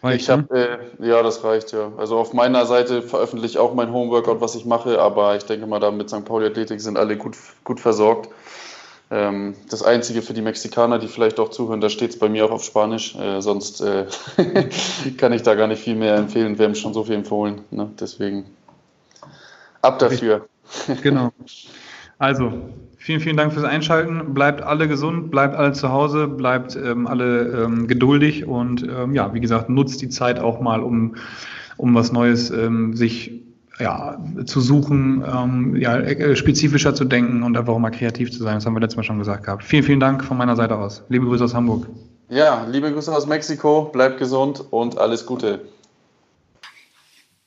Reicht, 0.02 0.22
ich 0.22 0.30
habe, 0.30 0.52
ne? 0.52 0.78
äh, 0.98 1.06
ja, 1.08 1.22
das 1.22 1.44
reicht 1.44 1.72
ja. 1.72 1.92
Also 1.96 2.18
auf 2.18 2.32
meiner 2.32 2.66
Seite 2.66 3.02
veröffentliche 3.02 3.54
ich 3.54 3.58
auch 3.58 3.74
mein 3.74 3.92
Homeworkout, 3.92 4.40
was 4.40 4.56
ich 4.56 4.64
mache, 4.64 5.00
aber 5.00 5.36
ich 5.36 5.44
denke 5.44 5.66
mal, 5.66 5.78
da 5.78 5.92
mit 5.92 6.10
St. 6.10 6.24
Pauli 6.24 6.46
Athletik 6.46 6.80
sind 6.80 6.98
alle 6.98 7.16
gut, 7.16 7.36
gut 7.62 7.78
versorgt. 7.78 8.28
Ähm, 9.12 9.54
das 9.70 9.82
Einzige 9.82 10.22
für 10.22 10.32
die 10.32 10.42
Mexikaner, 10.42 10.98
die 10.98 11.06
vielleicht 11.06 11.38
auch 11.38 11.50
zuhören, 11.50 11.80
da 11.80 11.88
steht 11.88 12.10
es 12.10 12.18
bei 12.18 12.28
mir 12.28 12.46
auch 12.46 12.50
auf 12.50 12.64
Spanisch. 12.64 13.14
Äh, 13.14 13.42
sonst 13.42 13.80
äh, 13.80 14.06
kann 15.18 15.32
ich 15.32 15.42
da 15.42 15.54
gar 15.54 15.68
nicht 15.68 15.82
viel 15.82 15.94
mehr 15.94 16.16
empfehlen. 16.16 16.58
Wir 16.58 16.64
haben 16.64 16.74
schon 16.74 16.94
so 16.94 17.04
viel 17.04 17.14
empfohlen. 17.14 17.60
Ne? 17.70 17.90
Deswegen 18.00 18.46
ab 19.82 19.98
dafür. 19.98 20.48
genau. 21.02 21.30
Also, 22.18 22.52
Vielen, 23.04 23.18
vielen 23.18 23.36
Dank 23.36 23.52
fürs 23.52 23.64
Einschalten. 23.64 24.32
Bleibt 24.32 24.62
alle 24.62 24.86
gesund, 24.86 25.32
bleibt 25.32 25.56
alle 25.56 25.72
zu 25.72 25.90
Hause, 25.90 26.28
bleibt 26.28 26.76
ähm, 26.76 27.08
alle 27.08 27.64
ähm, 27.64 27.88
geduldig 27.88 28.46
und 28.46 28.84
ähm, 28.88 29.12
ja, 29.12 29.34
wie 29.34 29.40
gesagt, 29.40 29.68
nutzt 29.68 30.02
die 30.02 30.08
Zeit 30.08 30.38
auch 30.38 30.60
mal, 30.60 30.84
um, 30.84 31.16
um 31.76 31.96
was 31.96 32.12
Neues 32.12 32.50
ähm, 32.50 32.94
sich 32.94 33.42
ja, 33.80 34.18
zu 34.46 34.60
suchen, 34.60 35.24
ähm, 35.26 35.74
ja, 35.74 35.96
äh, 35.96 36.36
spezifischer 36.36 36.94
zu 36.94 37.04
denken 37.04 37.42
und 37.42 37.56
einfach 37.56 37.72
auch 37.72 37.80
mal 37.80 37.90
kreativ 37.90 38.30
zu 38.30 38.40
sein. 38.40 38.54
Das 38.54 38.66
haben 38.66 38.76
wir 38.76 38.80
letztes 38.80 38.98
Mal 38.98 39.02
schon 39.02 39.18
gesagt 39.18 39.46
gehabt. 39.46 39.64
Vielen, 39.64 39.82
vielen 39.82 40.00
Dank 40.00 40.22
von 40.22 40.36
meiner 40.36 40.54
Seite 40.54 40.76
aus. 40.76 41.02
Liebe 41.08 41.26
Grüße 41.26 41.42
aus 41.42 41.54
Hamburg. 41.54 41.88
Ja, 42.28 42.68
liebe 42.70 42.92
Grüße 42.92 43.12
aus 43.12 43.26
Mexiko. 43.26 43.90
Bleibt 43.92 44.18
gesund 44.18 44.64
und 44.70 44.96
alles 44.98 45.26
Gute. 45.26 45.62